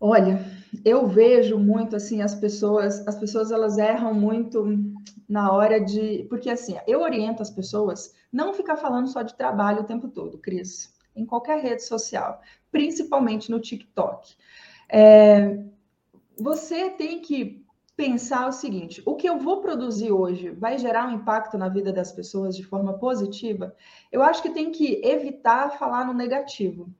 Olha, 0.00 0.42
eu 0.82 1.06
vejo 1.06 1.58
muito 1.58 1.94
assim 1.94 2.22
as 2.22 2.34
pessoas, 2.34 3.06
as 3.06 3.16
pessoas 3.16 3.50
elas 3.50 3.76
erram 3.76 4.14
muito 4.14 4.64
na 5.28 5.52
hora 5.52 5.78
de, 5.78 6.26
porque 6.30 6.48
assim, 6.48 6.76
eu 6.86 7.02
oriento 7.02 7.42
as 7.42 7.50
pessoas 7.50 8.14
não 8.32 8.54
ficar 8.54 8.76
falando 8.76 9.08
só 9.08 9.20
de 9.20 9.34
trabalho 9.34 9.82
o 9.82 9.86
tempo 9.86 10.08
todo, 10.08 10.38
Cris, 10.38 10.94
em 11.14 11.26
qualquer 11.26 11.62
rede 11.62 11.84
social, 11.84 12.40
principalmente 12.72 13.50
no 13.50 13.60
TikTok. 13.60 14.34
É, 14.88 15.62
você 16.38 16.88
tem 16.88 17.20
que 17.20 17.62
pensar 17.94 18.48
o 18.48 18.52
seguinte: 18.52 19.02
o 19.04 19.16
que 19.16 19.28
eu 19.28 19.38
vou 19.38 19.60
produzir 19.60 20.10
hoje 20.10 20.48
vai 20.50 20.78
gerar 20.78 21.08
um 21.08 21.16
impacto 21.16 21.58
na 21.58 21.68
vida 21.68 21.92
das 21.92 22.10
pessoas 22.10 22.56
de 22.56 22.64
forma 22.64 22.94
positiva? 22.98 23.76
Eu 24.10 24.22
acho 24.22 24.40
que 24.40 24.48
tem 24.48 24.72
que 24.72 25.02
evitar 25.04 25.78
falar 25.78 26.06
no 26.06 26.14
negativo 26.14 26.90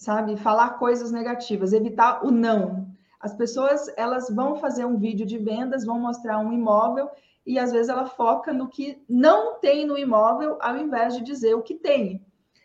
sabe? 0.00 0.34
Falar 0.38 0.78
coisas 0.78 1.12
negativas, 1.12 1.74
evitar 1.74 2.24
o 2.24 2.30
não. 2.30 2.88
As 3.20 3.34
pessoas, 3.34 3.86
elas 3.98 4.30
vão 4.30 4.56
fazer 4.56 4.86
um 4.86 4.96
vídeo 4.96 5.26
de 5.26 5.36
vendas, 5.36 5.84
vão 5.84 6.00
mostrar 6.00 6.38
um 6.38 6.54
imóvel 6.54 7.10
e 7.44 7.58
às 7.58 7.70
vezes 7.70 7.90
ela 7.90 8.06
foca 8.06 8.50
no 8.50 8.66
que 8.66 9.04
não 9.06 9.60
tem 9.60 9.86
no 9.86 9.98
imóvel 9.98 10.56
ao 10.62 10.78
invés 10.78 11.14
de 11.14 11.22
dizer 11.22 11.52
o 11.54 11.60
que 11.60 11.74
tem. 11.74 12.24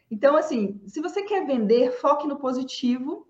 Então, 0.09 0.37
assim, 0.37 0.81
se 0.87 1.01
você 1.01 1.23
quer 1.23 1.45
vender, 1.45 1.91
foque 1.99 2.25
no 2.25 2.37
positivo 2.37 3.27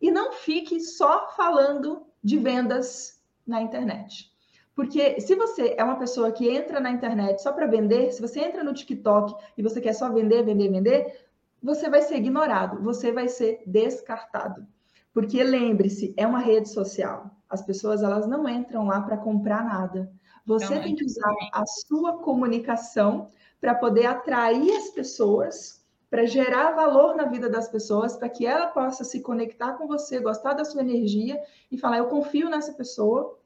e 0.00 0.10
não 0.10 0.32
fique 0.32 0.80
só 0.80 1.28
falando 1.36 2.06
de 2.22 2.38
vendas 2.38 3.20
na 3.46 3.60
internet. 3.60 4.32
Porque 4.74 5.20
se 5.20 5.34
você 5.34 5.74
é 5.76 5.84
uma 5.84 5.98
pessoa 5.98 6.32
que 6.32 6.48
entra 6.48 6.80
na 6.80 6.90
internet 6.90 7.42
só 7.42 7.52
para 7.52 7.66
vender, 7.66 8.10
se 8.10 8.22
você 8.22 8.40
entra 8.40 8.64
no 8.64 8.72
TikTok 8.72 9.34
e 9.58 9.62
você 9.62 9.82
quer 9.82 9.92
só 9.92 10.10
vender, 10.10 10.42
vender, 10.44 10.70
vender, 10.70 11.24
você 11.64 11.88
vai 11.88 12.02
ser 12.02 12.16
ignorado, 12.16 12.82
você 12.82 13.10
vai 13.10 13.26
ser 13.26 13.62
descartado. 13.66 14.66
Porque 15.14 15.42
lembre-se, 15.42 16.12
é 16.14 16.26
uma 16.26 16.38
rede 16.38 16.68
social. 16.68 17.30
As 17.48 17.62
pessoas 17.62 18.02
elas 18.02 18.26
não 18.26 18.46
entram 18.46 18.86
lá 18.86 19.00
para 19.00 19.16
comprar 19.16 19.64
nada. 19.64 20.12
Você 20.44 20.78
tem 20.78 20.94
que 20.94 21.06
usar 21.06 21.32
a 21.54 21.64
sua 21.64 22.18
comunicação 22.18 23.28
para 23.58 23.74
poder 23.74 24.04
atrair 24.04 24.76
as 24.76 24.90
pessoas, 24.90 25.82
para 26.10 26.26
gerar 26.26 26.72
valor 26.72 27.16
na 27.16 27.24
vida 27.24 27.48
das 27.48 27.66
pessoas, 27.66 28.14
para 28.14 28.28
que 28.28 28.44
ela 28.44 28.66
possa 28.66 29.02
se 29.02 29.22
conectar 29.22 29.72
com 29.72 29.86
você, 29.86 30.20
gostar 30.20 30.52
da 30.52 30.66
sua 30.66 30.82
energia 30.82 31.40
e 31.72 31.78
falar: 31.78 31.96
eu 31.96 32.08
confio 32.08 32.50
nessa 32.50 32.74
pessoa, 32.74 33.38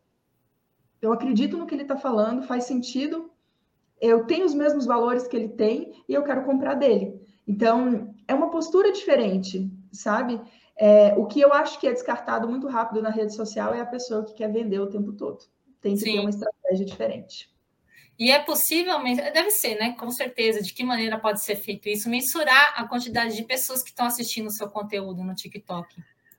eu 1.00 1.12
acredito 1.12 1.56
no 1.56 1.66
que 1.66 1.74
ele 1.74 1.82
está 1.82 1.96
falando, 1.96 2.42
faz 2.42 2.64
sentido, 2.64 3.30
eu 4.00 4.26
tenho 4.26 4.44
os 4.44 4.54
mesmos 4.54 4.86
valores 4.86 5.28
que 5.28 5.36
ele 5.36 5.50
tem 5.50 6.02
e 6.08 6.14
eu 6.14 6.24
quero 6.24 6.44
comprar 6.44 6.74
dele. 6.74 7.27
Então, 7.48 8.14
é 8.28 8.34
uma 8.34 8.50
postura 8.50 8.92
diferente, 8.92 9.70
sabe? 9.90 10.38
É, 10.76 11.14
o 11.16 11.24
que 11.24 11.40
eu 11.40 11.50
acho 11.54 11.80
que 11.80 11.88
é 11.88 11.92
descartado 11.92 12.46
muito 12.46 12.68
rápido 12.68 13.00
na 13.00 13.08
rede 13.08 13.34
social 13.34 13.72
é 13.72 13.80
a 13.80 13.86
pessoa 13.86 14.22
que 14.22 14.34
quer 14.34 14.52
vender 14.52 14.78
o 14.78 14.86
tempo 14.86 15.14
todo. 15.14 15.38
Tem 15.80 15.94
que 15.94 16.00
Sim. 16.00 16.12
ter 16.12 16.20
uma 16.20 16.30
estratégia 16.30 16.84
diferente. 16.84 17.50
E 18.18 18.30
é 18.30 18.38
possível, 18.40 19.02
deve 19.02 19.50
ser, 19.50 19.76
né? 19.76 19.92
Com 19.92 20.10
certeza. 20.10 20.60
De 20.60 20.74
que 20.74 20.84
maneira 20.84 21.18
pode 21.18 21.40
ser 21.42 21.56
feito 21.56 21.88
isso? 21.88 22.10
Mensurar 22.10 22.74
a 22.76 22.86
quantidade 22.86 23.34
de 23.34 23.44
pessoas 23.44 23.82
que 23.82 23.90
estão 23.90 24.06
assistindo 24.06 24.48
o 24.48 24.50
seu 24.50 24.68
conteúdo 24.68 25.24
no 25.24 25.34
TikTok. 25.34 25.96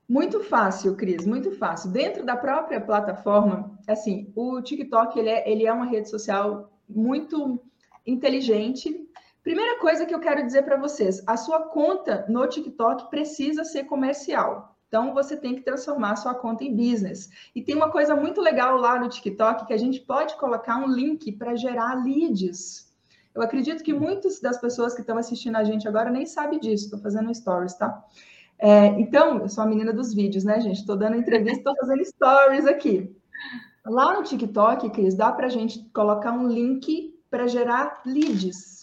Muito 0.08 0.44
fácil, 0.44 0.96
Cris, 0.96 1.26
muito 1.26 1.52
fácil. 1.52 1.92
Dentro 1.92 2.26
da 2.26 2.36
própria 2.36 2.82
plataforma, 2.82 3.80
assim, 3.88 4.32
o 4.36 4.62
TikTok 4.62 5.18
ele 5.18 5.30
é, 5.30 5.50
ele 5.50 5.66
é 5.66 5.72
uma 5.72 5.86
rede 5.86 6.10
social 6.10 6.72
muito 6.88 7.62
inteligente 8.06 9.08
Primeira 9.44 9.80
coisa 9.80 10.06
que 10.06 10.14
eu 10.14 10.20
quero 10.20 10.46
dizer 10.46 10.64
para 10.64 10.78
vocês: 10.78 11.24
a 11.26 11.38
sua 11.38 11.68
conta 11.70 12.26
no 12.28 12.48
TikTok 12.48 13.10
precisa 13.10 13.64
ser 13.64 13.86
comercial. 13.86 14.76
Então, 14.88 15.14
você 15.14 15.38
tem 15.38 15.56
que 15.56 15.62
transformar 15.62 16.16
sua 16.16 16.34
conta 16.34 16.64
em 16.64 16.76
business. 16.76 17.30
E 17.56 17.62
tem 17.62 17.76
uma 17.76 17.92
coisa 17.92 18.16
muito 18.16 18.42
legal 18.42 18.76
lá 18.76 19.00
no 19.00 19.08
TikTok 19.08 19.68
que 19.68 19.74
a 19.74 19.78
gente 19.78 20.00
pode 20.02 20.36
colocar 20.38 20.78
um 20.78 20.88
link 20.88 21.32
para 21.34 21.56
gerar 21.56 22.04
leads. 22.04 22.92
Eu 23.36 23.44
acredito 23.44 23.84
que 23.84 23.94
muitas 23.94 24.42
das 24.42 24.60
pessoas 24.60 24.96
que 24.96 25.02
estão 25.02 25.16
assistindo 25.16 25.58
a 25.58 25.64
gente 25.64 25.88
agora 25.88 26.10
nem 26.10 26.26
sabem 26.26 26.60
disso. 26.60 26.86
Estou 26.86 27.00
fazendo 27.00 27.34
stories, 27.34 27.76
tá? 27.76 28.04
É, 28.58 28.88
então, 29.00 29.40
eu 29.40 29.48
sou 29.48 29.64
a 29.64 29.68
menina 29.68 29.94
dos 29.94 30.14
vídeos, 30.14 30.44
né, 30.44 30.60
gente? 30.60 30.80
Estou 30.80 30.98
dando 30.98 31.16
entrevista, 31.16 31.60
estou 31.60 31.76
fazendo 31.78 32.04
stories 32.04 32.66
aqui. 32.66 33.16
Lá 33.86 34.14
no 34.14 34.24
TikTok, 34.24 34.90
Cris, 34.90 35.16
dá 35.16 35.32
para 35.32 35.46
a 35.46 35.50
gente 35.50 35.88
colocar 35.94 36.32
um 36.32 36.48
link 36.48 37.16
para 37.30 37.48
gerar 37.48 38.02
leads. 38.06 38.79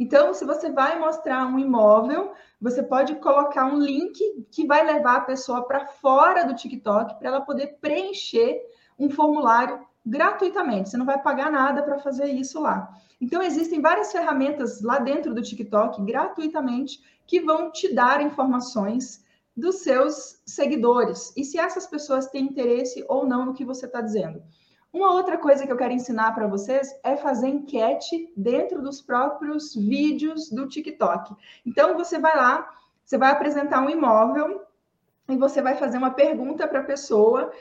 Então, 0.00 0.32
se 0.32 0.46
você 0.46 0.72
vai 0.72 0.98
mostrar 0.98 1.46
um 1.46 1.58
imóvel, 1.58 2.32
você 2.58 2.82
pode 2.82 3.16
colocar 3.16 3.66
um 3.66 3.78
link 3.78 4.18
que 4.50 4.66
vai 4.66 4.82
levar 4.82 5.16
a 5.16 5.20
pessoa 5.20 5.66
para 5.68 5.88
fora 5.88 6.42
do 6.46 6.54
TikTok 6.54 7.18
para 7.18 7.28
ela 7.28 7.42
poder 7.42 7.76
preencher 7.82 8.62
um 8.98 9.10
formulário 9.10 9.86
gratuitamente. 10.04 10.88
Você 10.88 10.96
não 10.96 11.04
vai 11.04 11.22
pagar 11.22 11.52
nada 11.52 11.82
para 11.82 11.98
fazer 11.98 12.30
isso 12.30 12.58
lá. 12.62 12.90
Então, 13.20 13.42
existem 13.42 13.82
várias 13.82 14.10
ferramentas 14.10 14.80
lá 14.80 14.98
dentro 14.98 15.34
do 15.34 15.42
TikTok 15.42 16.02
gratuitamente 16.02 17.04
que 17.26 17.38
vão 17.38 17.70
te 17.70 17.94
dar 17.94 18.22
informações 18.22 19.22
dos 19.54 19.82
seus 19.82 20.40
seguidores 20.46 21.30
e 21.36 21.44
se 21.44 21.58
essas 21.58 21.86
pessoas 21.86 22.28
têm 22.28 22.46
interesse 22.46 23.04
ou 23.06 23.26
não 23.26 23.44
no 23.44 23.52
que 23.52 23.66
você 23.66 23.84
está 23.84 24.00
dizendo. 24.00 24.42
Uma 24.92 25.12
outra 25.14 25.38
coisa 25.38 25.64
que 25.64 25.72
eu 25.72 25.76
quero 25.76 25.92
ensinar 25.92 26.32
para 26.34 26.48
vocês 26.48 26.92
é 27.04 27.16
fazer 27.16 27.48
enquete 27.48 28.32
dentro 28.36 28.82
dos 28.82 29.00
próprios 29.00 29.74
vídeos 29.74 30.50
do 30.50 30.66
TikTok. 30.66 31.34
Então, 31.64 31.96
você 31.96 32.18
vai 32.18 32.36
lá, 32.36 32.68
você 33.04 33.16
vai 33.16 33.30
apresentar 33.30 33.82
um 33.82 33.90
imóvel 33.90 34.62
e 35.28 35.36
você 35.36 35.62
vai 35.62 35.76
fazer 35.76 35.96
uma 35.96 36.10
pergunta 36.10 36.66
para 36.66 36.80
a 36.80 36.84
pessoa 36.84 37.52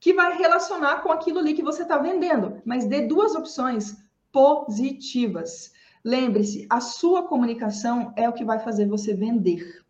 que 0.00 0.12
vai 0.12 0.36
relacionar 0.36 1.02
com 1.02 1.10
aquilo 1.10 1.38
ali 1.38 1.54
que 1.54 1.62
você 1.62 1.82
está 1.82 1.96
vendendo, 1.96 2.60
mas 2.64 2.86
dê 2.86 3.02
duas 3.02 3.34
opções 3.34 3.96
positivas. 4.30 5.72
Lembre-se, 6.04 6.66
a 6.68 6.80
sua 6.80 7.22
comunicação 7.22 8.12
é 8.16 8.28
o 8.28 8.32
que 8.32 8.44
vai 8.44 8.58
fazer 8.58 8.86
você 8.86 9.14
vender. 9.14 9.82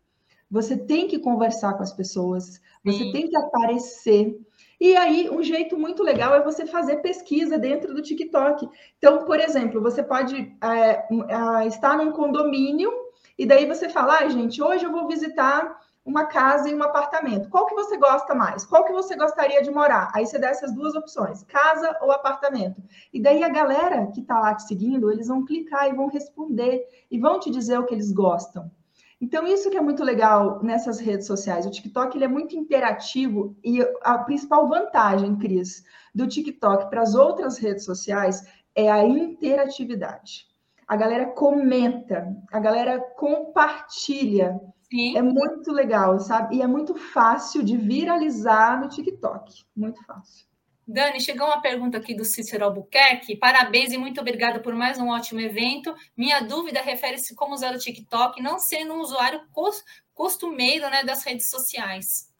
Você 0.49 0.77
tem 0.77 1.07
que 1.07 1.19
conversar 1.19 1.73
com 1.73 1.83
as 1.83 1.91
pessoas, 1.91 2.61
você 2.83 2.99
Sim. 2.99 3.11
tem 3.11 3.27
que 3.27 3.35
aparecer. 3.35 4.39
E 4.79 4.95
aí, 4.95 5.29
um 5.29 5.41
jeito 5.41 5.77
muito 5.77 6.03
legal 6.03 6.33
é 6.35 6.43
você 6.43 6.65
fazer 6.65 6.97
pesquisa 6.97 7.57
dentro 7.57 7.93
do 7.93 8.01
TikTok. 8.01 8.67
Então, 8.97 9.23
por 9.25 9.39
exemplo, 9.39 9.81
você 9.81 10.03
pode 10.03 10.55
é, 10.61 10.89
é, 10.89 11.67
estar 11.67 11.97
num 11.97 12.11
condomínio 12.11 12.91
e 13.37 13.45
daí 13.45 13.65
você 13.65 13.89
fala, 13.89 14.19
ah, 14.19 14.29
gente, 14.29 14.61
hoje 14.61 14.85
eu 14.85 14.91
vou 14.91 15.07
visitar 15.07 15.79
uma 16.05 16.25
casa 16.25 16.69
e 16.69 16.75
um 16.75 16.83
apartamento. 16.83 17.49
Qual 17.49 17.65
que 17.65 17.73
você 17.73 17.97
gosta 17.97 18.35
mais? 18.35 18.63
Qual 18.63 18.85
que 18.85 18.93
você 18.93 19.15
gostaria 19.15 19.61
de 19.63 19.71
morar? 19.71 20.11
Aí 20.13 20.25
você 20.25 20.37
dá 20.37 20.49
essas 20.49 20.71
duas 20.71 20.93
opções, 20.93 21.43
casa 21.43 21.97
ou 21.99 22.11
apartamento. 22.11 22.81
E 23.11 23.19
daí 23.19 23.43
a 23.43 23.49
galera 23.49 24.07
que 24.13 24.21
está 24.21 24.39
lá 24.39 24.53
te 24.53 24.67
seguindo, 24.67 25.11
eles 25.11 25.27
vão 25.27 25.43
clicar 25.43 25.89
e 25.89 25.95
vão 25.95 26.07
responder 26.07 26.85
e 27.09 27.19
vão 27.19 27.39
te 27.39 27.49
dizer 27.49 27.79
o 27.79 27.85
que 27.85 27.95
eles 27.95 28.11
gostam. 28.11 28.69
Então, 29.19 29.47
isso 29.47 29.69
que 29.69 29.77
é 29.77 29.81
muito 29.81 30.03
legal 30.03 30.61
nessas 30.61 30.99
redes 30.99 31.25
sociais. 31.25 31.65
O 31.65 31.71
TikTok 31.71 32.17
ele 32.17 32.25
é 32.25 32.27
muito 32.27 32.55
interativo 32.55 33.55
e 33.63 33.81
a 34.01 34.17
principal 34.19 34.67
vantagem, 34.67 35.37
Cris, 35.37 35.83
do 36.13 36.27
TikTok 36.27 36.89
para 36.89 37.01
as 37.01 37.15
outras 37.15 37.57
redes 37.57 37.85
sociais 37.85 38.43
é 38.75 38.91
a 38.91 39.03
interatividade. 39.03 40.45
A 40.87 40.95
galera 40.95 41.27
comenta, 41.27 42.35
a 42.51 42.59
galera 42.59 42.99
compartilha. 42.99 44.59
Sim. 44.91 45.17
É 45.17 45.21
muito 45.21 45.71
legal, 45.71 46.19
sabe? 46.19 46.57
E 46.57 46.61
é 46.61 46.67
muito 46.67 46.93
fácil 46.93 47.63
de 47.63 47.75
viralizar 47.75 48.79
no 48.79 48.89
TikTok. 48.89 49.63
Muito 49.75 50.03
fácil. 50.05 50.45
Dani, 50.87 51.19
chegou 51.19 51.47
uma 51.47 51.61
pergunta 51.61 51.97
aqui 51.97 52.13
do 52.13 52.23
Cícero 52.23 52.65
Albuquerque. 52.65 53.35
Parabéns 53.35 53.91
e 53.91 53.97
muito 53.97 54.21
obrigada 54.21 54.59
por 54.59 54.75
mais 54.75 54.99
um 54.99 55.09
ótimo 55.09 55.39
evento. 55.39 55.95
Minha 56.15 56.41
dúvida 56.41 56.81
refere-se 56.81 57.33
como 57.33 57.55
usar 57.55 57.73
o 57.73 57.79
TikTok, 57.79 58.41
não 58.41 58.59
sendo 58.59 58.93
um 58.93 58.99
usuário 58.99 59.41
costumeiro 60.13 60.87
né, 60.91 61.03
das 61.03 61.23
redes 61.23 61.49
sociais. 61.49 62.31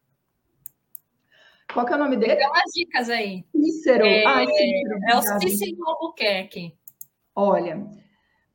Qual 1.74 1.88
é 1.88 1.96
o 1.96 1.98
nome 1.98 2.18
dele? 2.18 2.36
Dá 2.36 2.48
umas 2.48 2.72
dicas 2.72 3.10
aí. 3.10 3.44
Cícero. 3.52 4.06
É, 4.06 4.26
ah, 4.26 4.46
Cícero. 4.46 5.00
é 5.10 5.18
o 5.18 5.40
Cícero 5.40 5.90
Albuquerque. 5.90 6.78
Olha, 7.36 7.84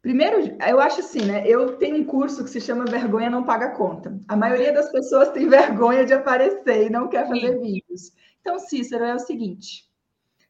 Primeiro, 0.03 0.57
eu 0.67 0.81
acho 0.81 1.01
assim, 1.01 1.21
né? 1.21 1.47
Eu 1.47 1.77
tenho 1.77 1.97
um 1.97 2.05
curso 2.05 2.43
que 2.43 2.51
se 2.51 2.61
chama 2.61 2.87
Vergonha 2.87 3.29
Não 3.29 3.45
Paga 3.45 3.71
Conta. 3.71 4.19
A 4.27 4.35
maioria 4.35 4.73
das 4.73 4.91
pessoas 4.91 5.31
tem 5.31 5.47
vergonha 5.49 6.07
de 6.07 6.15
aparecer 6.15 6.87
e 6.87 6.91
não 6.91 7.09
quer 7.09 7.29
fazer 7.29 7.53
Sim. 7.53 7.61
vídeos. 7.61 8.13
Então, 8.41 8.59
Cícero, 8.59 9.05
é 9.05 9.15
o 9.15 9.19
seguinte: 9.19 9.91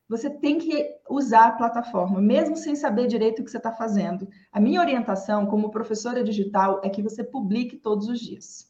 você 0.09 0.31
tem 0.31 0.59
que 0.59 0.89
usar 1.09 1.47
a 1.47 1.53
plataforma, 1.53 2.21
mesmo 2.21 2.57
sem 2.57 2.77
saber 2.77 3.09
direito 3.09 3.43
o 3.43 3.45
que 3.45 3.51
você 3.51 3.57
está 3.57 3.73
fazendo. 3.73 4.29
A 4.53 4.61
minha 4.61 4.81
orientação, 4.81 5.47
como 5.47 5.71
professora 5.71 6.23
digital, 6.23 6.81
é 6.85 6.89
que 6.89 7.03
você 7.03 7.25
publique 7.25 7.77
todos 7.77 8.09
os 8.09 8.21
dias. 8.21 8.69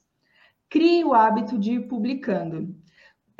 Crie 0.68 1.04
o 1.04 1.12
hábito 1.12 1.58
de 1.58 1.72
ir 1.72 1.88
publicando. 1.88 2.74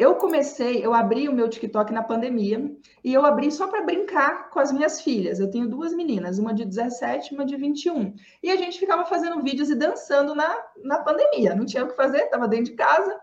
Eu 0.01 0.15
comecei, 0.15 0.83
eu 0.83 0.95
abri 0.95 1.29
o 1.29 1.33
meu 1.33 1.47
TikTok 1.47 1.93
na 1.93 2.03
pandemia 2.03 2.75
e 3.05 3.13
eu 3.13 3.23
abri 3.23 3.53
só 3.53 3.69
para 3.69 3.83
brincar 3.83 4.49
com 4.49 4.59
as 4.59 4.73
minhas 4.73 5.03
filhas. 5.03 5.39
Eu 5.39 5.51
tenho 5.51 5.69
duas 5.69 5.93
meninas, 5.93 6.39
uma 6.39 6.55
de 6.55 6.65
17 6.65 7.29
e 7.29 7.35
uma 7.37 7.45
de 7.45 7.55
21. 7.55 8.15
E 8.43 8.51
a 8.51 8.57
gente 8.57 8.79
ficava 8.79 9.05
fazendo 9.05 9.43
vídeos 9.43 9.69
e 9.69 9.75
dançando 9.75 10.35
na, 10.35 10.57
na 10.83 11.01
pandemia. 11.01 11.55
Não 11.55 11.67
tinha 11.67 11.85
o 11.85 11.89
que 11.89 11.95
fazer, 11.95 12.23
estava 12.23 12.49
dentro 12.49 12.71
de 12.71 12.77
casa. 12.77 13.15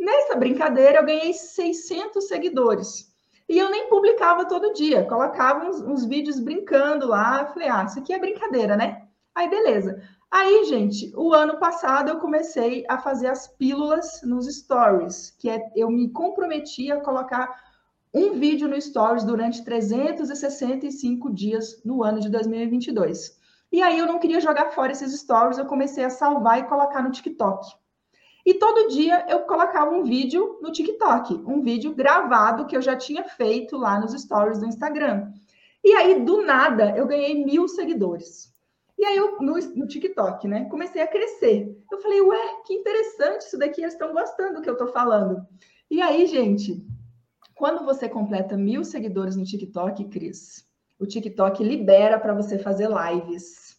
Nessa 0.00 0.34
brincadeira, 0.34 1.00
eu 1.00 1.04
ganhei 1.04 1.34
600 1.34 2.26
seguidores. 2.26 3.14
E 3.46 3.58
eu 3.58 3.70
nem 3.70 3.90
publicava 3.90 4.48
todo 4.48 4.72
dia, 4.72 5.04
colocava 5.04 5.66
uns, 5.66 5.82
uns 5.82 6.06
vídeos 6.06 6.40
brincando 6.40 7.06
lá. 7.06 7.52
Falei, 7.52 7.68
ah, 7.68 7.84
isso 7.84 7.98
aqui 7.98 8.14
é 8.14 8.18
brincadeira, 8.18 8.78
né? 8.78 9.02
Aí, 9.34 9.50
beleza. 9.50 10.00
Aí, 10.36 10.64
gente, 10.64 11.12
o 11.14 11.32
ano 11.32 11.60
passado 11.60 12.08
eu 12.08 12.18
comecei 12.18 12.84
a 12.88 12.98
fazer 12.98 13.28
as 13.28 13.46
pílulas 13.46 14.20
nos 14.24 14.52
stories, 14.52 15.30
que 15.38 15.48
é 15.48 15.70
eu 15.76 15.88
me 15.88 16.10
comprometi 16.10 16.90
a 16.90 17.00
colocar 17.00 17.56
um 18.12 18.32
vídeo 18.32 18.66
no 18.66 18.78
stories 18.80 19.22
durante 19.22 19.62
365 19.62 21.32
dias 21.32 21.80
no 21.84 22.02
ano 22.02 22.18
de 22.18 22.28
2022. 22.28 23.38
E 23.70 23.80
aí 23.80 23.96
eu 23.96 24.06
não 24.06 24.18
queria 24.18 24.40
jogar 24.40 24.72
fora 24.72 24.90
esses 24.90 25.16
stories, 25.20 25.56
eu 25.56 25.66
comecei 25.66 26.04
a 26.04 26.10
salvar 26.10 26.58
e 26.58 26.64
colocar 26.64 27.00
no 27.00 27.12
TikTok. 27.12 27.72
E 28.44 28.54
todo 28.54 28.88
dia 28.88 29.24
eu 29.28 29.42
colocava 29.42 29.94
um 29.94 30.02
vídeo 30.02 30.58
no 30.60 30.72
TikTok, 30.72 31.44
um 31.46 31.62
vídeo 31.62 31.94
gravado 31.94 32.66
que 32.66 32.76
eu 32.76 32.82
já 32.82 32.96
tinha 32.96 33.22
feito 33.22 33.76
lá 33.76 34.00
nos 34.00 34.20
stories 34.20 34.58
do 34.58 34.66
Instagram. 34.66 35.30
E 35.84 35.92
aí, 35.92 36.24
do 36.24 36.42
nada, 36.42 36.92
eu 36.96 37.06
ganhei 37.06 37.44
mil 37.44 37.68
seguidores. 37.68 38.52
E 38.98 39.04
aí 39.04 39.16
eu, 39.16 39.40
no, 39.40 39.54
no 39.54 39.86
TikTok, 39.86 40.46
né, 40.46 40.66
comecei 40.66 41.02
a 41.02 41.06
crescer. 41.06 41.76
Eu 41.90 41.98
falei, 42.00 42.20
ué, 42.20 42.62
que 42.64 42.74
interessante 42.74 43.42
isso 43.42 43.58
daqui, 43.58 43.80
eles 43.80 43.94
estão 43.94 44.12
gostando 44.12 44.54
do 44.54 44.62
que 44.62 44.68
eu 44.68 44.74
estou 44.74 44.88
falando. 44.88 45.46
E 45.90 46.00
aí, 46.00 46.26
gente, 46.26 46.86
quando 47.54 47.84
você 47.84 48.08
completa 48.08 48.56
mil 48.56 48.84
seguidores 48.84 49.36
no 49.36 49.44
TikTok, 49.44 50.04
Cris, 50.08 50.66
o 50.98 51.06
TikTok 51.06 51.62
libera 51.62 52.18
para 52.18 52.34
você 52.34 52.58
fazer 52.58 52.88
lives. 52.88 53.76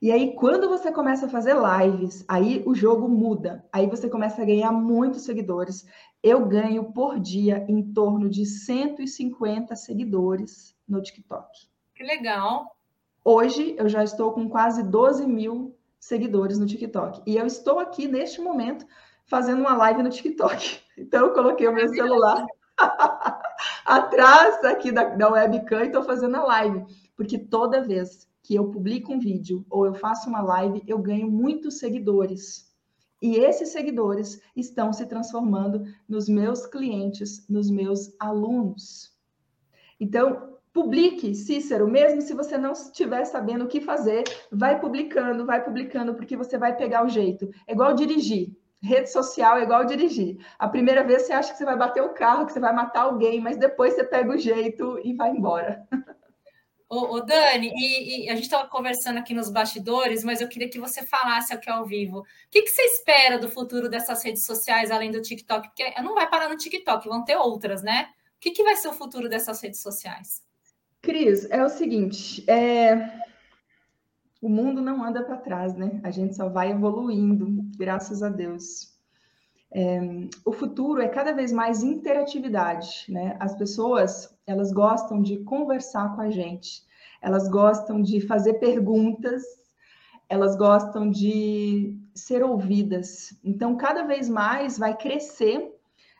E 0.00 0.12
aí, 0.12 0.34
quando 0.34 0.68
você 0.68 0.92
começa 0.92 1.26
a 1.26 1.28
fazer 1.28 1.56
lives, 1.56 2.24
aí 2.28 2.62
o 2.64 2.74
jogo 2.74 3.08
muda. 3.08 3.66
Aí 3.72 3.88
você 3.88 4.08
começa 4.08 4.40
a 4.40 4.44
ganhar 4.44 4.70
muitos 4.70 5.22
seguidores. 5.22 5.84
Eu 6.22 6.46
ganho 6.46 6.92
por 6.92 7.18
dia 7.18 7.64
em 7.68 7.92
torno 7.92 8.28
de 8.28 8.46
150 8.46 9.74
seguidores 9.74 10.76
no 10.86 11.02
TikTok. 11.02 11.68
Que 11.94 12.04
legal. 12.04 12.77
Hoje 13.30 13.74
eu 13.76 13.90
já 13.90 14.02
estou 14.02 14.32
com 14.32 14.48
quase 14.48 14.82
12 14.82 15.26
mil 15.26 15.76
seguidores 16.00 16.58
no 16.58 16.64
TikTok. 16.64 17.20
E 17.26 17.36
eu 17.36 17.44
estou 17.44 17.78
aqui 17.78 18.08
neste 18.08 18.40
momento 18.40 18.86
fazendo 19.26 19.60
uma 19.60 19.76
live 19.76 20.02
no 20.02 20.08
TikTok. 20.08 20.80
Então 20.96 21.26
eu 21.26 21.34
coloquei 21.34 21.68
o 21.68 21.74
meu 21.74 21.86
celular 21.90 22.44
atrás 23.84 24.64
aqui 24.64 24.90
da, 24.90 25.04
da 25.04 25.28
webcam 25.28 25.82
e 25.82 25.88
estou 25.88 26.02
fazendo 26.02 26.36
a 26.36 26.42
live. 26.42 26.86
Porque 27.14 27.38
toda 27.38 27.84
vez 27.84 28.26
que 28.42 28.54
eu 28.54 28.70
publico 28.70 29.12
um 29.12 29.20
vídeo 29.20 29.62
ou 29.68 29.84
eu 29.84 29.92
faço 29.92 30.30
uma 30.30 30.40
live, 30.40 30.82
eu 30.86 30.96
ganho 30.96 31.30
muitos 31.30 31.78
seguidores. 31.78 32.74
E 33.20 33.36
esses 33.36 33.68
seguidores 33.68 34.40
estão 34.56 34.90
se 34.90 35.04
transformando 35.04 35.84
nos 36.08 36.30
meus 36.30 36.64
clientes, 36.64 37.46
nos 37.46 37.70
meus 37.70 38.10
alunos. 38.18 39.12
Então, 40.00 40.57
Publique, 40.78 41.34
Cícero, 41.34 41.88
mesmo 41.88 42.22
se 42.22 42.32
você 42.32 42.56
não 42.56 42.70
estiver 42.70 43.24
sabendo 43.24 43.64
o 43.64 43.66
que 43.66 43.80
fazer, 43.80 44.22
vai 44.48 44.78
publicando, 44.78 45.44
vai 45.44 45.60
publicando, 45.60 46.14
porque 46.14 46.36
você 46.36 46.56
vai 46.56 46.76
pegar 46.76 47.04
o 47.04 47.08
jeito. 47.08 47.50
É 47.66 47.72
igual 47.72 47.94
dirigir. 47.94 48.56
Rede 48.80 49.10
social 49.10 49.58
é 49.58 49.64
igual 49.64 49.84
dirigir. 49.84 50.38
A 50.56 50.68
primeira 50.68 51.02
vez 51.02 51.22
você 51.22 51.32
acha 51.32 51.50
que 51.50 51.58
você 51.58 51.64
vai 51.64 51.76
bater 51.76 52.00
o 52.00 52.10
carro, 52.10 52.46
que 52.46 52.52
você 52.52 52.60
vai 52.60 52.72
matar 52.72 53.00
alguém, 53.00 53.40
mas 53.40 53.56
depois 53.56 53.94
você 53.94 54.04
pega 54.04 54.30
o 54.30 54.38
jeito 54.38 55.00
e 55.02 55.14
vai 55.14 55.30
embora. 55.30 55.84
Ô, 56.88 57.16
ô 57.16 57.20
Dani, 57.22 57.72
e, 57.74 58.26
e, 58.26 58.30
a 58.30 58.36
gente 58.36 58.44
estava 58.44 58.68
conversando 58.68 59.18
aqui 59.18 59.34
nos 59.34 59.50
bastidores, 59.50 60.22
mas 60.22 60.40
eu 60.40 60.48
queria 60.48 60.70
que 60.70 60.78
você 60.78 61.04
falasse 61.04 61.52
aqui 61.52 61.68
ao 61.68 61.84
vivo. 61.84 62.20
O 62.20 62.24
que, 62.52 62.62
que 62.62 62.70
você 62.70 62.82
espera 62.82 63.36
do 63.36 63.50
futuro 63.50 63.88
dessas 63.88 64.22
redes 64.22 64.44
sociais, 64.44 64.92
além 64.92 65.10
do 65.10 65.20
TikTok? 65.20 65.70
Porque 65.70 66.00
não 66.02 66.14
vai 66.14 66.30
parar 66.30 66.48
no 66.48 66.56
TikTok, 66.56 67.08
vão 67.08 67.24
ter 67.24 67.36
outras, 67.36 67.82
né? 67.82 68.10
O 68.36 68.38
que, 68.38 68.52
que 68.52 68.62
vai 68.62 68.76
ser 68.76 68.86
o 68.86 68.92
futuro 68.92 69.28
dessas 69.28 69.60
redes 69.60 69.82
sociais? 69.82 70.46
Cris, 71.08 71.50
é 71.50 71.64
o 71.64 71.70
seguinte, 71.70 72.44
é... 72.50 73.22
o 74.42 74.48
mundo 74.50 74.82
não 74.82 75.02
anda 75.02 75.22
para 75.22 75.38
trás, 75.38 75.74
né? 75.74 76.02
A 76.04 76.10
gente 76.10 76.36
só 76.36 76.50
vai 76.50 76.70
evoluindo, 76.70 77.48
graças 77.78 78.22
a 78.22 78.28
Deus. 78.28 78.94
É... 79.72 80.00
O 80.44 80.52
futuro 80.52 81.00
é 81.00 81.08
cada 81.08 81.32
vez 81.32 81.50
mais 81.50 81.82
interatividade, 81.82 83.06
né? 83.08 83.38
As 83.40 83.56
pessoas, 83.56 84.38
elas 84.46 84.70
gostam 84.70 85.22
de 85.22 85.38
conversar 85.44 86.14
com 86.14 86.20
a 86.20 86.28
gente, 86.30 86.82
elas 87.22 87.48
gostam 87.48 88.02
de 88.02 88.20
fazer 88.20 88.58
perguntas, 88.58 89.42
elas 90.28 90.56
gostam 90.56 91.10
de 91.10 91.98
ser 92.14 92.44
ouvidas. 92.44 93.34
Então, 93.42 93.78
cada 93.78 94.02
vez 94.02 94.28
mais 94.28 94.76
vai 94.76 94.94
crescer 94.94 95.74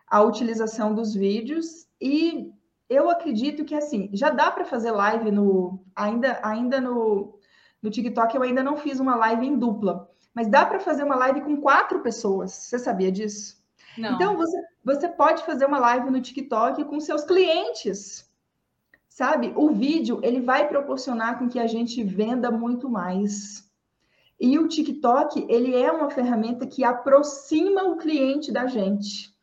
a 0.07 0.23
utilização 0.23 0.95
dos 0.95 1.13
vídeos 1.15 1.87
e 2.01 2.55
eu 2.89 3.11
acredito 3.11 3.65
que 3.65 3.75
assim, 3.75 4.09
já 4.13 4.31
dá 4.31 4.51
para 4.51 4.65
fazer 4.65 4.91
live 4.91 5.31
no 5.31 5.85
ainda 5.95 6.41
ainda 6.43 6.81
no, 6.81 7.39
no 7.83 7.91
TikTok 7.91 8.35
eu 8.35 8.43
ainda 8.43 8.63
não 8.63 8.77
fiz 8.77 8.99
uma 8.99 9.15
live 9.15 9.47
em 9.47 9.59
dupla, 9.59 10.11
mas 10.35 10.49
dá 10.49 10.65
para 10.65 10.81
fazer 10.81 11.05
uma 11.05 11.17
live 11.17 11.43
com 11.43 11.61
quatro 11.61 12.01
pessoas. 12.01 12.53
Você 12.53 12.79
sabia 12.79 13.13
disso? 13.13 13.59
Não. 13.97 14.15
Então 14.15 14.37
você 14.37 14.57
você 14.89 15.07
pode 15.07 15.45
fazer 15.45 15.67
uma 15.67 15.79
live 15.79 16.11
no 16.11 16.21
TikTok 16.21 16.83
com 16.85 16.99
seus 16.99 17.23
clientes. 17.23 18.27
Sabe? 19.07 19.53
O 19.55 19.71
vídeo, 19.71 20.21
ele 20.23 20.41
vai 20.41 20.67
proporcionar 20.67 21.39
com 21.39 21.49
que 21.49 21.59
a 21.59 21.67
gente 21.67 22.03
venda 22.03 22.51
muito 22.51 22.89
mais. 22.89 23.69
E 24.41 24.59
o 24.59 24.69
TikTok, 24.69 25.45
ele 25.49 25.77
é 25.77 25.91
uma 25.91 26.09
ferramenta 26.09 26.67
que 26.67 26.85
aproxima 26.85 27.83
o 27.83 27.97
cliente 27.97 28.51
da 28.51 28.67
gente. 28.67 29.37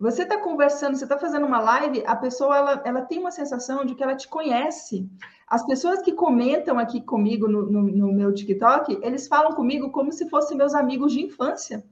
Você 0.00 0.22
está 0.22 0.38
conversando, 0.38 0.96
você 0.96 1.04
está 1.04 1.18
fazendo 1.18 1.44
uma 1.44 1.60
live, 1.60 2.02
a 2.06 2.16
pessoa 2.16 2.56
ela, 2.56 2.82
ela 2.86 3.02
tem 3.02 3.18
uma 3.18 3.30
sensação 3.30 3.84
de 3.84 3.94
que 3.94 4.02
ela 4.02 4.16
te 4.16 4.26
conhece. 4.26 5.06
As 5.46 5.62
pessoas 5.66 6.00
que 6.00 6.12
comentam 6.12 6.78
aqui 6.78 7.02
comigo 7.02 7.46
no, 7.46 7.70
no, 7.70 7.82
no 7.82 8.12
meu 8.12 8.32
TikTok, 8.32 8.98
eles 9.02 9.28
falam 9.28 9.52
comigo 9.52 9.90
como 9.90 10.10
se 10.10 10.26
fossem 10.30 10.56
meus 10.56 10.74
amigos 10.74 11.12
de 11.12 11.20
infância. 11.20 11.84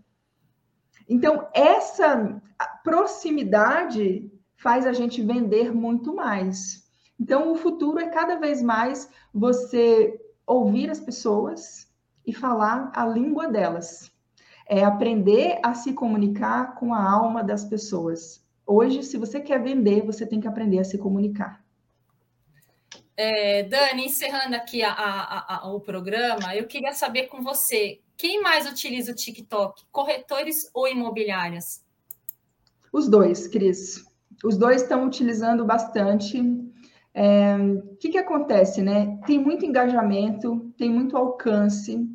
Então, 1.06 1.48
essa 1.52 2.40
proximidade 2.82 4.32
faz 4.56 4.86
a 4.86 4.92
gente 4.94 5.22
vender 5.22 5.74
muito 5.74 6.14
mais. 6.14 6.90
Então, 7.20 7.52
o 7.52 7.56
futuro 7.56 7.98
é 7.98 8.08
cada 8.08 8.36
vez 8.36 8.62
mais 8.62 9.10
você 9.34 10.18
ouvir 10.46 10.88
as 10.88 10.98
pessoas 10.98 11.86
e 12.26 12.32
falar 12.32 12.90
a 12.94 13.04
língua 13.04 13.48
delas. 13.48 14.10
É 14.68 14.84
aprender 14.84 15.58
a 15.62 15.74
se 15.74 15.92
comunicar 15.92 16.74
com 16.74 16.92
a 16.92 17.02
alma 17.02 17.42
das 17.42 17.64
pessoas. 17.64 18.44
Hoje, 18.66 19.02
se 19.02 19.16
você 19.16 19.40
quer 19.40 19.62
vender, 19.62 20.04
você 20.04 20.26
tem 20.26 20.40
que 20.40 20.46
aprender 20.46 20.78
a 20.78 20.84
se 20.84 20.98
comunicar. 20.98 21.64
É, 23.16 23.62
Dani, 23.64 24.04
encerrando 24.06 24.54
aqui 24.54 24.82
a, 24.82 24.92
a, 24.92 25.56
a, 25.56 25.72
o 25.72 25.80
programa, 25.80 26.54
eu 26.54 26.66
queria 26.66 26.92
saber 26.92 27.24
com 27.24 27.42
você, 27.42 27.98
quem 28.16 28.42
mais 28.42 28.70
utiliza 28.70 29.12
o 29.12 29.14
TikTok? 29.14 29.84
Corretores 29.90 30.70
ou 30.74 30.86
imobiliárias? 30.86 31.82
Os 32.92 33.08
dois, 33.08 33.48
Cris. 33.48 34.04
Os 34.44 34.56
dois 34.56 34.82
estão 34.82 35.06
utilizando 35.06 35.64
bastante. 35.64 36.42
É, 37.14 37.56
o 37.56 37.96
que, 37.96 38.10
que 38.10 38.18
acontece, 38.18 38.82
né? 38.82 39.18
Tem 39.26 39.38
muito 39.38 39.64
engajamento, 39.64 40.72
tem 40.76 40.90
muito 40.90 41.16
alcance 41.16 42.08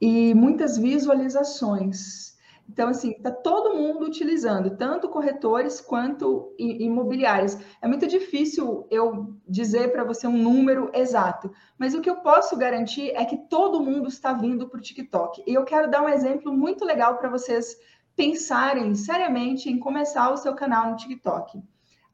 e 0.00 0.34
muitas 0.34 0.76
visualizações. 0.76 2.36
Então, 2.68 2.88
assim, 2.88 3.12
está 3.12 3.30
todo 3.30 3.76
mundo 3.76 4.04
utilizando, 4.04 4.76
tanto 4.76 5.08
corretores 5.08 5.80
quanto 5.80 6.52
imobiliários. 6.58 7.56
É 7.80 7.86
muito 7.86 8.06
difícil 8.06 8.86
eu 8.90 9.36
dizer 9.48 9.92
para 9.92 10.04
você 10.04 10.26
um 10.26 10.36
número 10.36 10.90
exato, 10.92 11.50
mas 11.78 11.94
o 11.94 12.00
que 12.00 12.10
eu 12.10 12.16
posso 12.16 12.56
garantir 12.56 13.12
é 13.14 13.24
que 13.24 13.36
todo 13.48 13.82
mundo 13.82 14.08
está 14.08 14.32
vindo 14.32 14.68
para 14.68 14.78
o 14.78 14.82
TikTok. 14.82 15.44
E 15.46 15.54
eu 15.54 15.64
quero 15.64 15.90
dar 15.90 16.02
um 16.02 16.08
exemplo 16.08 16.52
muito 16.52 16.84
legal 16.84 17.16
para 17.18 17.28
vocês 17.28 17.76
pensarem 18.16 18.94
seriamente 18.94 19.70
em 19.70 19.78
começar 19.78 20.30
o 20.30 20.36
seu 20.36 20.54
canal 20.54 20.90
no 20.90 20.96
TikTok. 20.96 21.62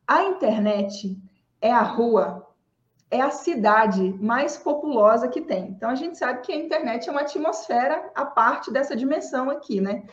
A 0.06 0.24
internet 0.24 1.16
é 1.60 1.72
a 1.72 1.82
rua, 1.82 2.46
é 3.12 3.20
a 3.20 3.30
cidade 3.30 4.02
mais 4.18 4.56
populosa 4.56 5.28
que 5.28 5.42
tem. 5.42 5.68
Então, 5.68 5.90
a 5.90 5.94
gente 5.94 6.16
sabe 6.16 6.40
que 6.40 6.50
a 6.50 6.56
internet 6.56 7.06
é 7.06 7.12
uma 7.12 7.20
atmosfera 7.20 8.10
a 8.14 8.24
parte 8.24 8.72
dessa 8.72 8.96
dimensão 8.96 9.50
aqui, 9.50 9.82
né? 9.82 10.04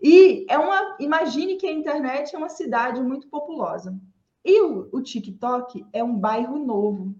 E 0.00 0.44
é 0.50 0.58
uma. 0.58 0.96
Imagine 1.00 1.56
que 1.56 1.66
a 1.66 1.72
internet 1.72 2.34
é 2.34 2.38
uma 2.38 2.50
cidade 2.50 3.00
muito 3.00 3.26
populosa. 3.28 3.98
E 4.44 4.60
o, 4.60 4.86
o 4.92 5.00
TikTok 5.00 5.86
é 5.94 6.04
um 6.04 6.14
bairro 6.14 6.58
novo, 6.58 7.14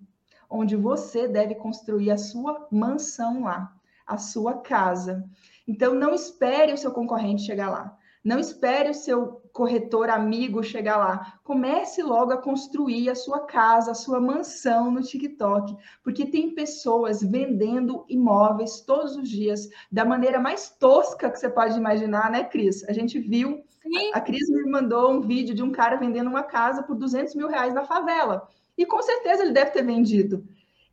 onde 0.50 0.76
você 0.76 1.26
deve 1.26 1.54
construir 1.54 2.10
a 2.10 2.18
sua 2.18 2.68
mansão 2.70 3.44
lá, 3.44 3.72
a 4.06 4.18
sua 4.18 4.58
casa. 4.58 5.24
Então, 5.66 5.94
não 5.94 6.12
espere 6.12 6.74
o 6.74 6.76
seu 6.76 6.90
concorrente 6.92 7.46
chegar 7.46 7.70
lá. 7.70 7.96
Não 8.22 8.38
espere 8.38 8.90
o 8.90 8.94
seu 8.94 9.41
corretor 9.52 10.08
amigo 10.08 10.62
chegar 10.62 10.96
lá. 10.96 11.38
Comece 11.44 12.02
logo 12.02 12.32
a 12.32 12.38
construir 12.38 13.10
a 13.10 13.14
sua 13.14 13.40
casa, 13.40 13.90
a 13.90 13.94
sua 13.94 14.20
mansão 14.20 14.90
no 14.90 15.02
TikTok, 15.02 15.76
porque 16.02 16.26
tem 16.26 16.54
pessoas 16.54 17.22
vendendo 17.22 18.04
imóveis 18.08 18.80
todos 18.80 19.14
os 19.16 19.28
dias 19.28 19.68
da 19.90 20.04
maneira 20.04 20.40
mais 20.40 20.70
tosca 20.70 21.30
que 21.30 21.38
você 21.38 21.48
pode 21.48 21.76
imaginar, 21.76 22.30
né, 22.30 22.44
Cris? 22.44 22.82
A 22.88 22.92
gente 22.92 23.18
viu, 23.18 23.62
Sim. 23.82 24.10
a 24.14 24.20
Cris 24.20 24.48
me 24.48 24.70
mandou 24.70 25.12
um 25.12 25.20
vídeo 25.20 25.54
de 25.54 25.62
um 25.62 25.70
cara 25.70 25.96
vendendo 25.96 26.28
uma 26.28 26.42
casa 26.42 26.82
por 26.82 26.96
200 26.96 27.34
mil 27.34 27.48
reais 27.48 27.74
na 27.74 27.84
favela. 27.84 28.48
E 28.76 28.86
com 28.86 29.02
certeza 29.02 29.42
ele 29.42 29.52
deve 29.52 29.70
ter 29.72 29.84
vendido. 29.84 30.44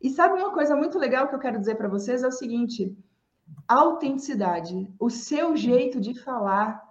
E 0.02 0.10
sabe 0.10 0.38
uma 0.38 0.52
coisa 0.52 0.76
muito 0.76 0.98
legal 0.98 1.28
que 1.28 1.34
eu 1.34 1.38
quero 1.38 1.58
dizer 1.58 1.76
para 1.76 1.88
vocês? 1.88 2.22
É 2.22 2.28
o 2.28 2.32
seguinte: 2.32 2.96
autenticidade, 3.66 4.88
o 4.98 5.08
seu 5.08 5.56
jeito 5.56 6.00
de 6.00 6.14
falar 6.14 6.89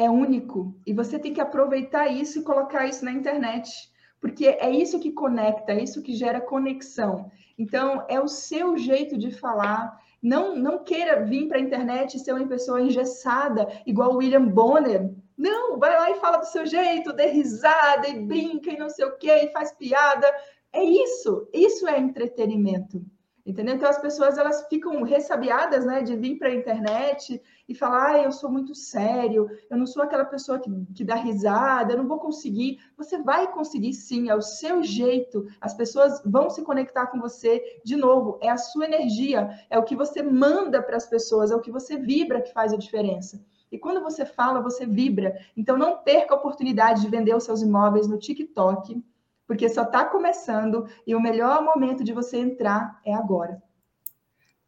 é 0.00 0.08
único 0.08 0.74
e 0.86 0.94
você 0.94 1.18
tem 1.18 1.34
que 1.34 1.42
aproveitar 1.42 2.08
isso 2.08 2.38
e 2.38 2.42
colocar 2.42 2.86
isso 2.86 3.04
na 3.04 3.12
internet, 3.12 3.70
porque 4.18 4.46
é 4.46 4.70
isso 4.70 4.98
que 4.98 5.12
conecta, 5.12 5.72
é 5.72 5.82
isso 5.82 6.02
que 6.02 6.14
gera 6.14 6.40
conexão. 6.40 7.30
Então, 7.58 8.06
é 8.08 8.18
o 8.18 8.26
seu 8.26 8.78
jeito 8.78 9.18
de 9.18 9.30
falar. 9.30 10.00
Não, 10.22 10.56
não 10.56 10.82
queira 10.82 11.22
vir 11.26 11.48
para 11.48 11.58
a 11.58 11.60
internet 11.60 12.16
e 12.16 12.18
ser 12.18 12.32
uma 12.32 12.46
pessoa 12.46 12.80
engessada, 12.80 13.68
igual 13.86 14.12
o 14.12 14.16
William 14.16 14.46
Bonner. 14.46 15.10
Não, 15.36 15.78
vai 15.78 15.94
lá 15.94 16.10
e 16.10 16.20
fala 16.20 16.38
do 16.38 16.46
seu 16.46 16.64
jeito, 16.64 17.12
dê 17.12 17.26
risada 17.26 18.08
e 18.08 18.20
brinca 18.24 18.70
e 18.70 18.78
não 18.78 18.88
sei 18.88 19.04
o 19.04 19.18
quê, 19.18 19.32
e 19.44 19.52
faz 19.52 19.70
piada. 19.72 20.26
É 20.72 20.82
isso, 20.82 21.46
isso 21.52 21.86
é 21.86 21.98
entretenimento. 21.98 23.04
Entendeu? 23.50 23.74
Então 23.74 23.90
as 23.90 24.00
pessoas 24.00 24.38
elas 24.38 24.68
ficam 24.68 25.02
ressabiadas, 25.02 25.84
né, 25.84 26.02
de 26.02 26.14
vir 26.14 26.38
para 26.38 26.50
a 26.50 26.54
internet 26.54 27.42
e 27.68 27.74
falar, 27.74 28.12
ah, 28.12 28.22
eu 28.22 28.30
sou 28.30 28.48
muito 28.48 28.76
sério, 28.76 29.50
eu 29.68 29.76
não 29.76 29.86
sou 29.86 30.04
aquela 30.04 30.24
pessoa 30.24 30.60
que, 30.60 30.70
que 30.94 31.04
dá 31.04 31.16
risada, 31.16 31.92
eu 31.92 31.98
não 31.98 32.06
vou 32.06 32.20
conseguir. 32.20 32.78
Você 32.96 33.18
vai 33.20 33.50
conseguir 33.52 33.92
sim, 33.92 34.30
é 34.30 34.36
o 34.36 34.40
seu 34.40 34.84
jeito. 34.84 35.48
As 35.60 35.74
pessoas 35.74 36.22
vão 36.24 36.48
se 36.48 36.62
conectar 36.62 37.08
com 37.08 37.18
você 37.18 37.80
de 37.84 37.96
novo. 37.96 38.38
É 38.40 38.48
a 38.48 38.56
sua 38.56 38.84
energia, 38.84 39.50
é 39.68 39.76
o 39.76 39.84
que 39.84 39.96
você 39.96 40.22
manda 40.22 40.80
para 40.80 40.96
as 40.96 41.08
pessoas, 41.08 41.50
é 41.50 41.56
o 41.56 41.60
que 41.60 41.72
você 41.72 41.96
vibra 41.96 42.40
que 42.40 42.52
faz 42.52 42.72
a 42.72 42.76
diferença. 42.76 43.44
E 43.72 43.78
quando 43.78 44.00
você 44.00 44.24
fala, 44.24 44.62
você 44.62 44.86
vibra. 44.86 45.36
Então 45.56 45.76
não 45.76 45.98
perca 45.98 46.34
a 46.34 46.38
oportunidade 46.38 47.00
de 47.00 47.08
vender 47.08 47.34
os 47.34 47.42
seus 47.42 47.62
imóveis 47.62 48.06
no 48.06 48.16
TikTok 48.16 49.02
porque 49.50 49.68
só 49.68 49.82
está 49.82 50.04
começando 50.04 50.88
e 51.04 51.12
o 51.12 51.20
melhor 51.20 51.60
momento 51.60 52.04
de 52.04 52.12
você 52.12 52.38
entrar 52.38 53.00
é 53.04 53.12
agora. 53.12 53.60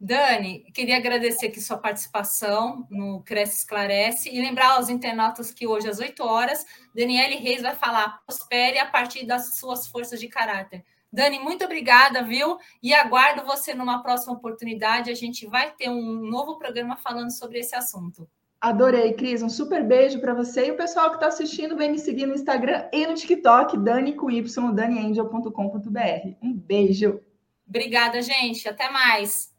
Dani, 0.01 0.65
queria 0.75 0.97
agradecer 0.97 1.47
aqui 1.47 1.61
sua 1.61 1.79
participação 1.79 2.85
no 2.91 3.23
Cresce 3.23 3.59
Esclarece 3.59 4.29
e 4.29 4.41
lembrar 4.41 4.73
aos 4.73 4.89
internautas 4.89 5.53
que 5.53 5.69
hoje, 5.69 5.89
às 5.89 6.01
8 6.01 6.25
horas, 6.25 6.67
Daniele 6.93 7.37
Reis 7.37 7.63
vai 7.63 7.77
falar 7.77 8.25
prospere 8.27 8.81
a 8.81 8.87
partir 8.91 9.25
das 9.25 9.57
suas 9.57 9.87
forças 9.87 10.19
de 10.19 10.27
caráter. 10.27 10.85
Dani, 11.13 11.39
muito 11.39 11.65
obrigada, 11.65 12.25
viu? 12.25 12.59
E 12.83 12.93
aguardo 12.93 13.45
você 13.45 13.75
numa 13.75 14.03
próxima 14.03 14.33
oportunidade. 14.33 15.13
A 15.13 15.15
gente 15.15 15.47
vai 15.47 15.71
ter 15.71 15.91
um 15.91 16.29
novo 16.29 16.59
programa 16.59 16.97
falando 16.97 17.31
sobre 17.31 17.61
esse 17.61 17.77
assunto. 17.77 18.29
Adorei, 18.63 19.13
Cris. 19.15 19.43
Um 19.43 19.49
super 19.49 19.83
beijo 19.85 20.21
para 20.21 20.33
você. 20.33 20.69
E 20.69 20.71
o 20.71 20.77
pessoal 20.77 21.09
que 21.11 21.17
está 21.17 21.27
assistindo, 21.27 21.77
vem 21.77 21.91
me 21.91 21.99
seguir 21.99 22.27
no 22.27 22.35
Instagram 22.35 22.89
e 22.93 23.05
no 23.09 23.15
TikTok, 23.15 23.77
Dani 23.77 24.15
com 24.15 24.31
Y, 24.31 24.41
daniangel.com.br. 24.73 26.37
Um 26.41 26.55
beijo. 26.55 27.21
Obrigada, 27.69 28.23
gente. 28.23 28.69
Até 28.69 28.89
mais. 28.89 29.52